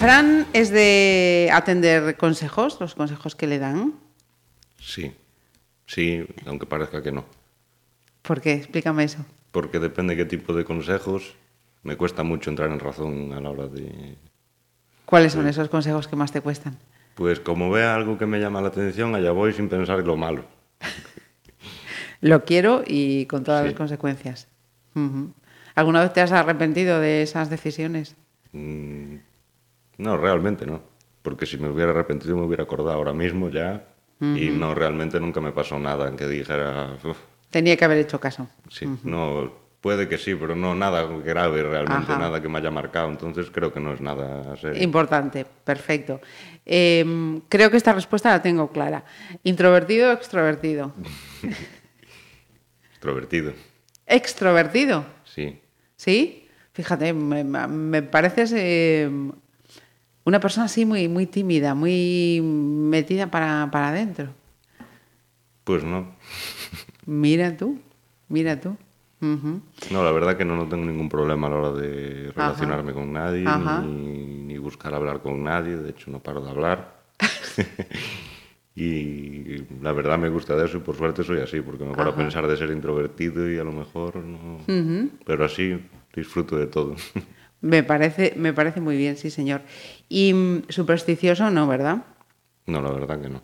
[0.09, 3.93] Fran es de atender consejos, los consejos que le dan.
[4.81, 5.13] Sí,
[5.85, 7.27] sí, aunque parezca que no.
[8.23, 8.55] ¿Por qué?
[8.55, 9.19] Explícame eso.
[9.53, 11.35] Porque depende qué tipo de consejos,
[11.83, 14.17] me cuesta mucho entrar en razón a la hora de...
[15.05, 16.79] ¿Cuáles son esos consejos que más te cuestan?
[17.15, 20.47] Pues como vea algo que me llama la atención, allá voy sin pensar lo malo.
[22.23, 23.69] Lo quiero y con todas Sí.
[23.69, 24.49] las consecuencias.
[25.75, 28.17] ¿Alguna vez te has arrepentido de esas decisiones?
[28.53, 29.17] Mm,
[29.99, 30.81] No, realmente no.
[31.23, 33.85] porque si me hubiera arrepentido me hubiera acordado ahora mismo ya.
[34.21, 37.17] Y no, realmente nunca me pasó nada en que dijera, "Uf,
[37.51, 38.49] Tenía que haber hecho caso.
[38.69, 42.19] sí, no, puede que sí, pero no nada grave realmente, Ajá.
[42.19, 44.83] nada que me haya marcado, entonces creo que no es nada serio.
[44.83, 46.21] Importante, perfecto.
[46.67, 49.05] Eh, creo que esta respuesta la tengo clara.
[49.45, 50.93] ¿Introvertido o extrovertido?
[52.93, 53.53] Extrovertido,
[54.07, 55.61] Extrovertido, sí.
[55.97, 56.49] ¿sí?
[56.73, 59.09] Fíjate, me, me pareces eh,
[60.29, 64.29] una persona así muy, muy tímida, muy metida para, para adentro.
[65.65, 66.07] Pues no.
[67.07, 67.79] Mira tú,
[68.29, 68.77] mira tú.
[69.21, 73.11] No, la verdad que no, no tengo ningún problema a la hora de relacionarme con
[73.11, 73.43] nadie,
[73.83, 76.99] ni, ni buscar hablar con nadie, de hecho no paro de hablar.
[78.77, 82.11] y la verdad me gusta de eso y por suerte soy así, porque me paro
[82.11, 84.59] a pensar de ser introvertido y a lo mejor no...
[85.25, 85.81] Pero así
[86.15, 86.97] disfruto de todo.
[87.61, 89.63] Me parece, me parece muy bien, sí, señor.
[90.09, 92.05] Y mm, supersticioso no, ¿verdad?
[92.67, 93.41] no, la verdad que no.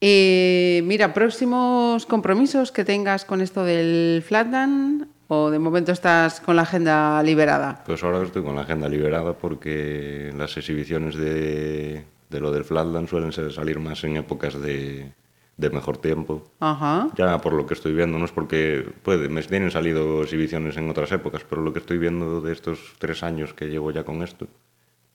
[0.00, 6.56] Eh, mira, próximos compromisos que tengas con esto del Flatland o de momento estás con
[6.56, 7.82] la agenda liberada.
[7.86, 13.08] Pues ahora estoy con la agenda liberada porque las exhibiciones de, de lo del Flatland
[13.08, 15.12] suelen salir más en épocas de,
[15.56, 16.44] de mejor tiempo.
[16.60, 17.08] Ajá.
[17.16, 20.90] Ya por lo que estoy viendo, no es porque puede, me tienen salido exhibiciones en
[20.90, 24.22] otras épocas, pero lo que estoy viendo de estos tres años que llevo ya con
[24.22, 24.46] esto,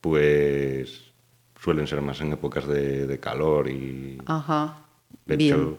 [0.02, 1.12] pues
[1.62, 4.86] suelen ser más en épocas de, de calor y Ajá.
[5.26, 5.56] de Bien.
[5.56, 5.78] hecho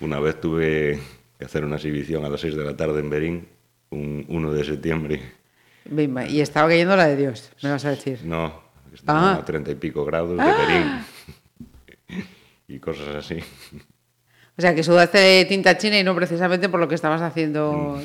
[0.00, 1.00] una vez tuve
[1.38, 3.48] que hacer una exhibición a las 6 de la tarde en Berín,
[3.90, 5.22] un 1 de septiembre.
[6.28, 8.20] Y estaba cayendo la de Dios, me vas a decir.
[8.24, 8.60] No,
[8.92, 9.34] estaban Ah.
[9.36, 11.04] a 30 y pico grados de Berín
[12.68, 13.38] y cosas así.
[14.58, 18.02] O sea, que sudaste tinta china y no precisamente por lo que estabas haciendo.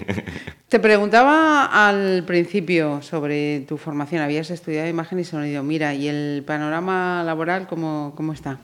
[0.68, 4.22] Te preguntaba al principio sobre tu formación.
[4.22, 5.62] Habías estudiado imagen y sonido.
[5.62, 8.58] Mira, ¿y el panorama laboral cómo, cómo está?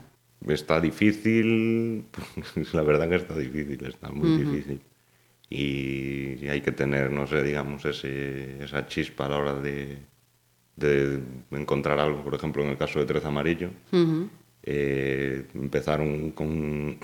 [0.47, 2.07] Está difícil,
[2.73, 4.81] la verdad que está difícil, está muy difícil.
[5.51, 9.99] Y hay que tener, no sé, digamos, ese, esa chispa a la hora de,
[10.77, 12.25] de encontrar algo.
[12.25, 13.69] Por ejemplo, en el caso de Trez Amarillo,
[14.71, 16.99] eh, empezaron con...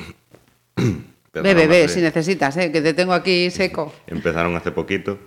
[1.32, 2.70] Ve, hace- si necesitas, ¿eh?
[2.70, 3.93] que te tengo aquí seco.
[4.07, 5.19] Empezaron hace poquito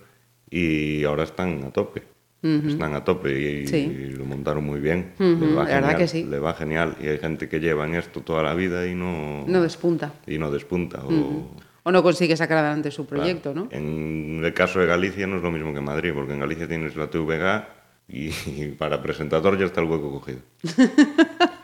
[0.48, 2.02] y ahora están a tope.
[2.40, 3.32] Están a tope
[3.62, 3.76] y, Sí.
[3.78, 5.10] y lo montaron muy bien.
[5.18, 6.22] Ujú, Le va la verdad que sí.
[6.24, 6.96] Le va genial.
[7.02, 10.12] Y hay gente que lleva en esto toda la vida y no, No despunta.
[10.26, 11.02] y no despunta.
[11.04, 11.50] o-
[11.82, 13.22] O no consigue sacar adelante su claro.
[13.24, 13.66] proyecto, ¿no?
[13.72, 16.68] En el caso de Galicia no es lo mismo que en Madrid, porque en Galicia
[16.68, 17.64] tienes la TVG
[18.08, 18.30] y,
[18.78, 20.38] para presentador ya está el hueco cogido.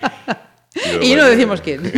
[0.75, 1.81] luego Y no decimos quién.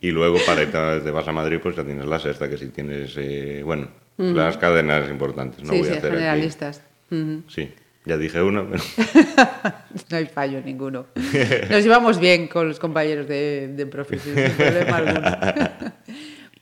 [0.00, 0.64] Y luego para
[1.02, 4.56] te vas a Madrid, pues ya tienes la sexta, que si tienes, eh, bueno, las
[4.56, 5.64] cadenas importantes.
[5.64, 6.82] No sí, voy sí, a hacer generalistas.
[7.10, 7.42] Ujú.
[7.48, 7.72] Sí,
[8.04, 8.82] ya dije una, pero
[10.10, 11.06] No hay fallo ninguno.
[11.70, 15.22] Nos llevamos bien con los compañeros de, de profesión, sin problema alguno.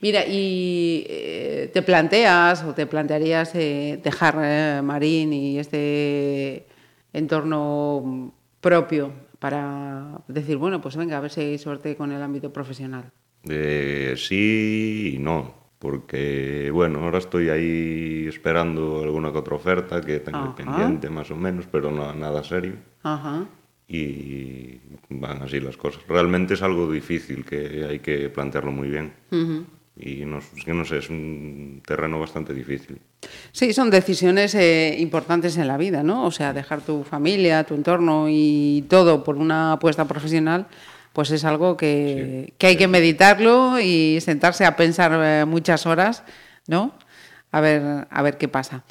[0.01, 6.65] Mira, ¿y eh, te planteas o te plantearías eh, dejar eh, Marín y este
[7.13, 12.51] entorno propio para decir, bueno, pues venga, a ver si hay suerte con el ámbito
[12.53, 13.11] profesional?
[13.47, 15.65] eh, sí y no.
[15.77, 20.55] Porque, bueno, ahora estoy ahí esperando alguna que otra oferta que tengo Ajá.
[20.55, 22.73] pendiente más o menos, pero no, nada serio.
[23.03, 23.45] Ajá.
[23.87, 24.79] Y
[25.09, 26.01] van así las cosas.
[26.07, 29.13] Realmente es algo difícil que hay que plantearlo muy bien.
[29.97, 32.99] Y no, es que no sé, es un terreno bastante difícil.
[33.53, 36.25] Sí, son decisiones eh, importantes en la vida, ¿no?
[36.25, 40.67] O sea, dejar tu familia, tu entorno y todo por una apuesta profesional,
[41.13, 46.23] pues es algo que, que hay que meditarlo y sentarse a pensar eh, muchas horas,
[46.67, 46.93] ¿no?
[47.51, 48.83] A ver, a ver qué pasa.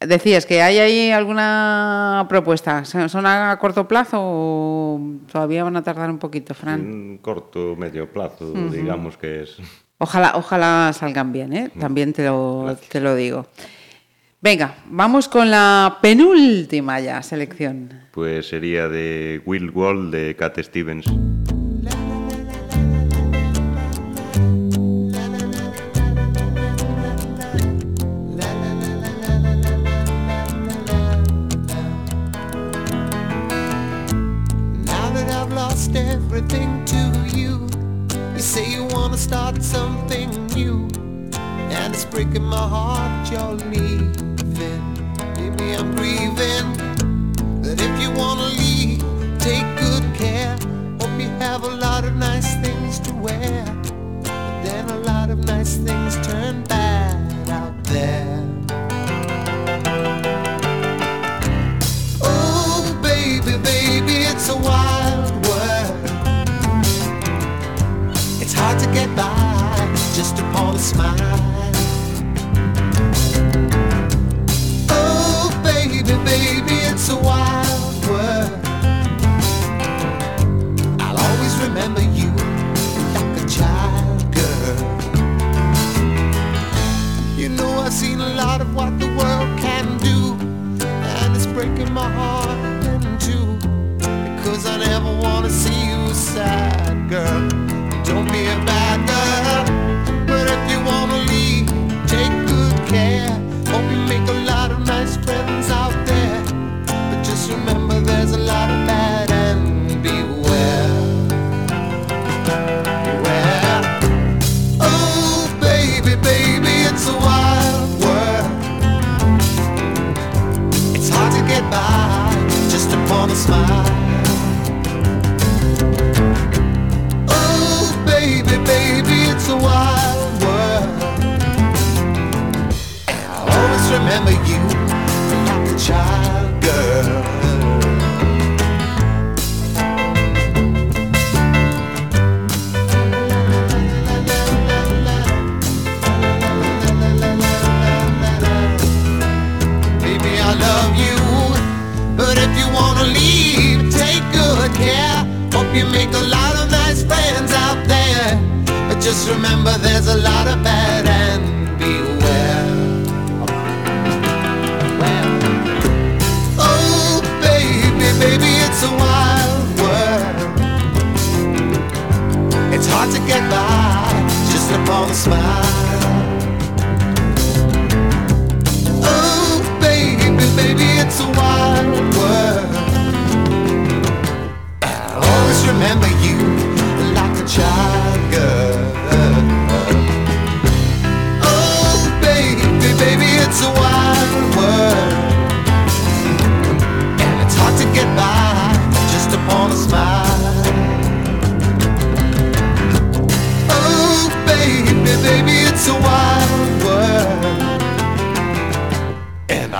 [0.00, 2.84] Decías que hay ahí alguna propuesta.
[2.86, 5.00] ¿Son a corto plazo o
[5.30, 6.80] todavía van a tardar un poquito, Fran?
[6.80, 9.58] En corto, medio plazo, digamos que es.
[10.02, 11.70] Ojalá, ojalá salgan bien, ¿eh?
[11.78, 13.46] También te lo, te lo digo.
[14.40, 17.90] Venga, vamos con la penúltima ya selección.
[18.10, 21.04] Pues sería de Will Wall de Cat Stevens.
[42.30, 44.14] Breaking my heart you're leaving.
[45.36, 46.76] Maybe I'm grieving
[47.62, 48.49] that if you wanna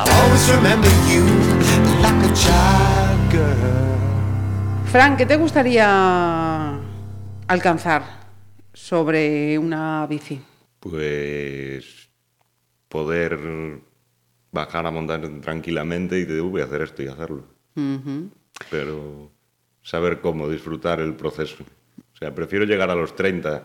[0.01, 1.25] I'll always remember you
[2.01, 3.99] like a child girl.
[4.87, 6.79] Frank, ¿qué te gustaría
[7.47, 8.03] alcanzar
[8.73, 10.41] sobre una bici?
[10.81, 12.09] Pues
[12.89, 13.83] poder
[14.51, 17.45] bajar a montar tranquilamente y de voy a hacer esto y hacerlo.
[18.71, 19.31] Pero
[19.83, 21.63] saber cómo disfrutar el proceso.
[22.15, 23.65] O sea, prefiero llegar a los 30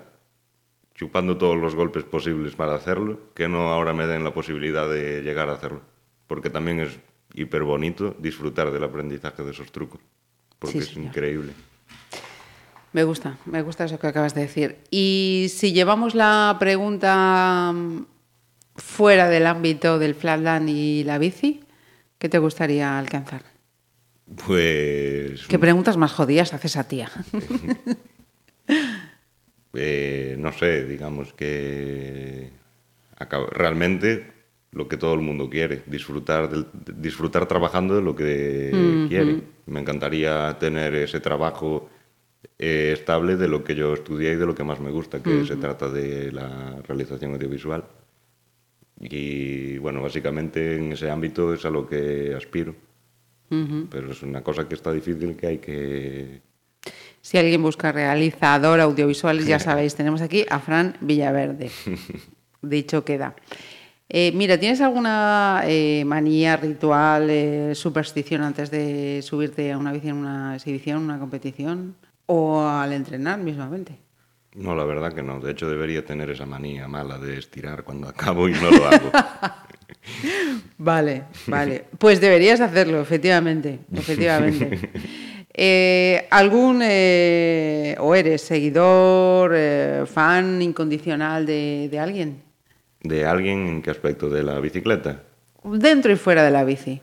[0.95, 5.21] chupando todos los golpes posibles para hacerlo, que no ahora me den la posibilidad de
[5.21, 5.94] llegar a hacerlo.
[6.27, 6.97] Porque también es
[7.33, 9.99] hiper bonito disfrutar del aprendizaje de esos trucos.
[10.59, 11.07] Porque Sí, es señor.
[11.09, 11.53] increíble.
[12.93, 14.77] Me gusta, me gusta eso que acabas de decir.
[14.89, 18.05] Y si llevamos la pregunta mm,
[18.77, 21.63] fuera del ámbito del flatland y la bici,
[22.17, 23.43] ¿qué te gustaría alcanzar?
[24.47, 27.11] Pues ¿Qué preguntas más jodidas haces a tía?
[29.73, 32.49] eh, no sé, digamos que
[33.51, 34.31] realmente
[34.75, 36.67] lo que todo el mundo quiere, disfrutar, del-
[37.01, 39.41] disfrutar trabajando de lo que quiere.
[39.65, 41.89] Me encantaría tener ese trabajo
[42.59, 45.45] eh, estable de lo que yo estudié y de lo que más me gusta, que
[45.45, 47.83] se trata de la realización audiovisual.
[48.99, 52.75] Y bueno, básicamente en ese ámbito es a lo que aspiro.
[53.89, 56.41] Pero es una cosa que está difícil que hay que
[57.21, 61.69] Si alguien busca realizador audiovisual, ya sabéis, tenemos aquí a Fran Villaverde.
[62.61, 63.35] Dicho queda.
[64.07, 70.09] Eh, mira, ¿tienes alguna eh, manía, ritual, eh, superstición antes de subirte a una bici
[70.09, 71.95] en una exhibición, una competición?
[72.27, 73.97] ¿O al entrenar mismamente?
[74.53, 75.39] No, la verdad que no.
[75.39, 79.11] De hecho, debería tener esa manía mala de estirar cuando acabo y no lo hago.
[80.77, 81.85] Vale, vale.
[81.97, 84.79] Pues deberías hacerlo, efectivamente, efectivamente.
[85.57, 92.41] Eh, ¿Algún, eh, o eres seguidor, eh, fan incondicional de, de alguien?
[93.05, 94.29] ¿De alguien en qué aspecto?
[94.29, 95.21] ¿De la bicicleta?
[95.63, 97.01] Dentro y fuera de la bici.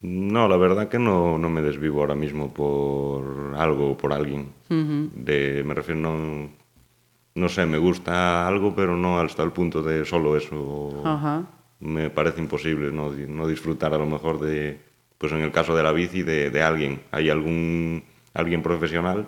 [0.00, 4.52] No, la verdad que no, no me desvivo ahora mismo por algo o por alguien.
[4.68, 6.48] de, me refiero, no,
[7.34, 11.02] no sé, me gusta algo, pero no hasta el punto de solo eso.
[11.80, 14.78] Me parece imposible no, no disfrutar a lo mejor de,
[15.18, 17.00] pues en el caso de la bici, de, de alguien.
[17.10, 18.04] Hay algún
[18.34, 19.26] alguien profesional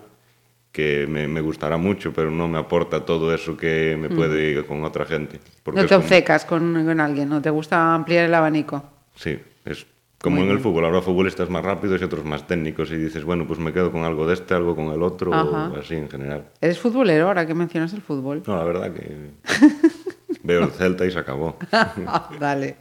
[0.78, 4.84] que me, me gustará mucho, pero no me aporta todo eso que me puede con
[4.84, 5.40] otra gente.
[5.64, 8.84] Porque No te como- obcecas con, con alguien, no te gusta ampliar el abanico.
[9.16, 9.84] Sí, es
[10.22, 10.84] como en el fútbol.
[10.84, 12.92] Ahora futbolistas más rápidos y otros más técnicos.
[12.92, 15.72] Y dices, bueno, pues me quedo con algo de este, algo con el otro, Ajá.
[15.74, 16.44] o así en general.
[16.60, 18.44] ¿Eres futbolero ahora que mencionas el fútbol?
[18.46, 19.32] No, la verdad que
[20.44, 21.56] veo el Celta y se acabó.
[22.38, 22.76] Dale.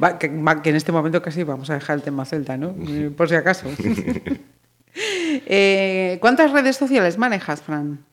[0.00, 2.72] Va, que, va, que en este momento casi vamos a dejar el tema celta, ¿no?
[3.16, 3.66] Por si acaso.
[4.98, 8.04] Eh, ¿Cuántas redes sociales manejas, Fran?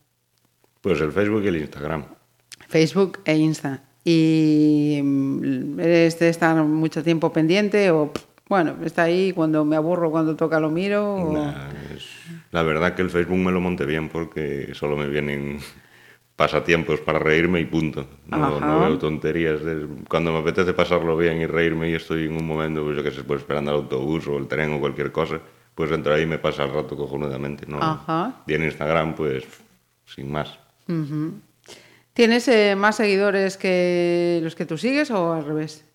[0.82, 2.06] Pues el Facebook y el Instagram.
[2.68, 3.82] Facebook e Insta.
[4.04, 8.12] ¿Y mm, eres de estar mucho tiempo pendiente o,
[8.50, 11.16] bueno, está ahí cuando me aburro, cuando toca lo miro?
[11.16, 12.10] o- Nah, es-
[12.52, 15.60] La verdad que el Facebook me lo monté bien porque solo me vienen
[16.36, 18.08] pasatiempos para reírme y punto.
[18.28, 19.64] No, no veo tonterías.
[19.64, 23.04] de- Cuando me apetece pasarlo bien y reírme y estoy en un momento, pues yo
[23.04, 25.40] que sé, pues esperando el autobús o el tren o cualquier cosa,
[25.76, 27.66] pues entro ahí y me pasa el rato cojonudamente.
[27.68, 27.82] ¿no?
[27.82, 28.44] Ajá.
[28.48, 29.44] Y en Instagram, pues
[30.06, 30.58] sin más.
[32.14, 35.86] ¿Tienes eh, más seguidores que los que tú sigues o al revés?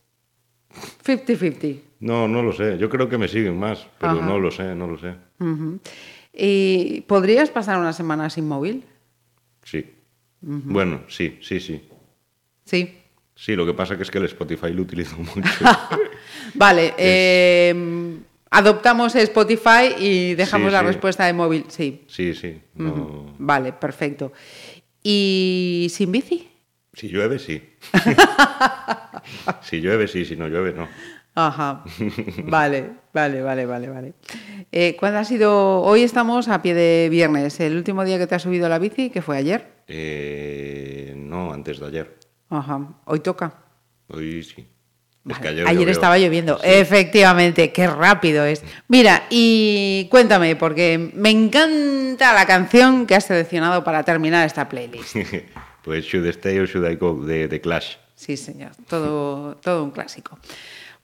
[1.04, 1.80] 50-50.
[2.00, 2.78] No, no lo sé.
[2.78, 4.26] Yo creo que me siguen más, pero Ajá.
[4.26, 5.14] no lo sé, no lo sé.
[6.32, 8.84] ¿Y podrías pasar una semana sin móvil?
[9.64, 9.84] Sí.
[10.40, 11.88] Bueno, sí, sí, sí.
[12.64, 12.94] Sí.
[13.34, 15.64] Sí, lo que pasa que es que el Spotify lo utilizo mucho.
[16.54, 18.18] Vale, eh,
[18.50, 20.86] adoptamos Spotify y dejamos Sí, la sí.
[20.86, 21.64] respuesta de móvil.
[21.68, 22.04] Sí.
[22.08, 22.60] Sí, sí.
[22.74, 23.34] No...
[23.38, 24.32] Vale, perfecto.
[25.02, 26.48] ¿Y sin bici?
[26.92, 27.62] Si llueve, sí.
[29.62, 30.24] si llueve, sí.
[30.24, 30.88] Si no llueve, no.
[31.34, 31.84] Ajá.
[32.44, 34.14] Vale, vale, vale, vale, vale.
[34.72, 35.82] Eh, ¿Cuándo ha sido?
[35.82, 37.60] Hoy estamos a pie de viernes.
[37.60, 39.84] ¿El último día que te has subido la bici, que fue ayer?
[39.86, 42.18] Eh, no, antes de ayer.
[42.50, 42.88] Ajá.
[43.04, 43.54] Hoy toca.
[44.08, 44.66] Hoy sí.
[45.26, 45.42] Es Vale.
[45.42, 45.92] que ayer, Ayer llovió.
[45.92, 46.64] estaba lloviendo, Sí.
[46.68, 48.62] efectivamente, qué rápido es.
[48.88, 55.14] Mira, y cuéntame, porque me encanta la canción que has seleccionado para terminar esta playlist.
[55.84, 57.96] pues Should I Stay or Should I Go de, de Clash.
[58.14, 60.38] Sí, señor, todo, todo un clásico.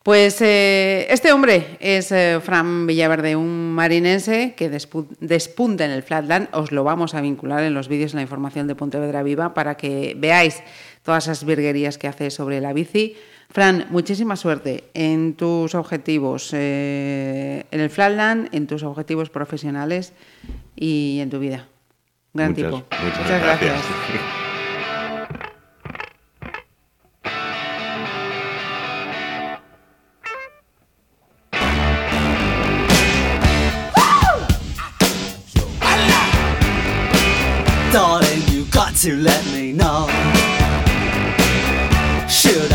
[0.02, 6.02] Pues eh, este hombre es eh, Fran Villaverde, un marinense que despu- despunta en el
[6.02, 6.48] Flatland.
[6.52, 9.76] Os lo vamos a vincular en los vídeos en la información de Pontevedra Viva para
[9.76, 10.62] que veáis
[11.02, 13.16] todas esas virguerías que hace sobre la bici.
[13.54, 20.12] Fran, muchísima suerte en tus objetivos eh, en el Flatland, en tus objetivos profesionales
[20.74, 21.68] y en tu vida.
[22.32, 22.84] Gran muchas, tipo.
[23.04, 23.80] Muchas, gracias.
[39.04, 39.53] To let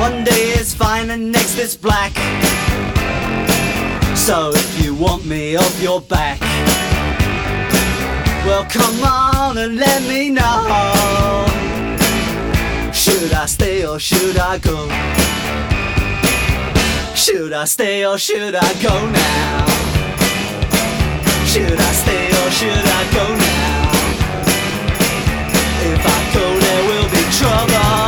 [0.00, 2.12] One day is fine and next is black.
[4.16, 6.40] So if you want me off your back,
[8.46, 11.46] well come on and let me know.
[12.92, 14.88] Should I stay or should I go?
[17.16, 19.66] Should I stay or should I go now?
[21.46, 23.68] Should I stay or should I go now?
[25.90, 28.07] If I go, there will be trouble.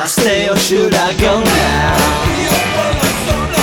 [0.00, 1.96] I stay or should I go now?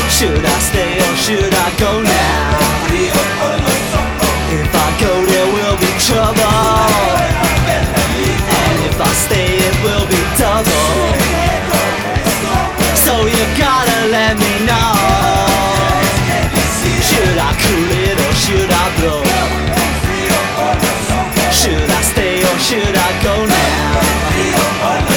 [0.05, 2.77] Should I stay or should I go now?
[4.53, 6.45] If I go, there will be trouble.
[8.53, 10.93] And if I stay, it will be double.
[13.01, 14.93] So you gotta let me know.
[17.01, 19.25] Should I cool it or should I blow?
[21.49, 25.16] Should I stay or should I go now?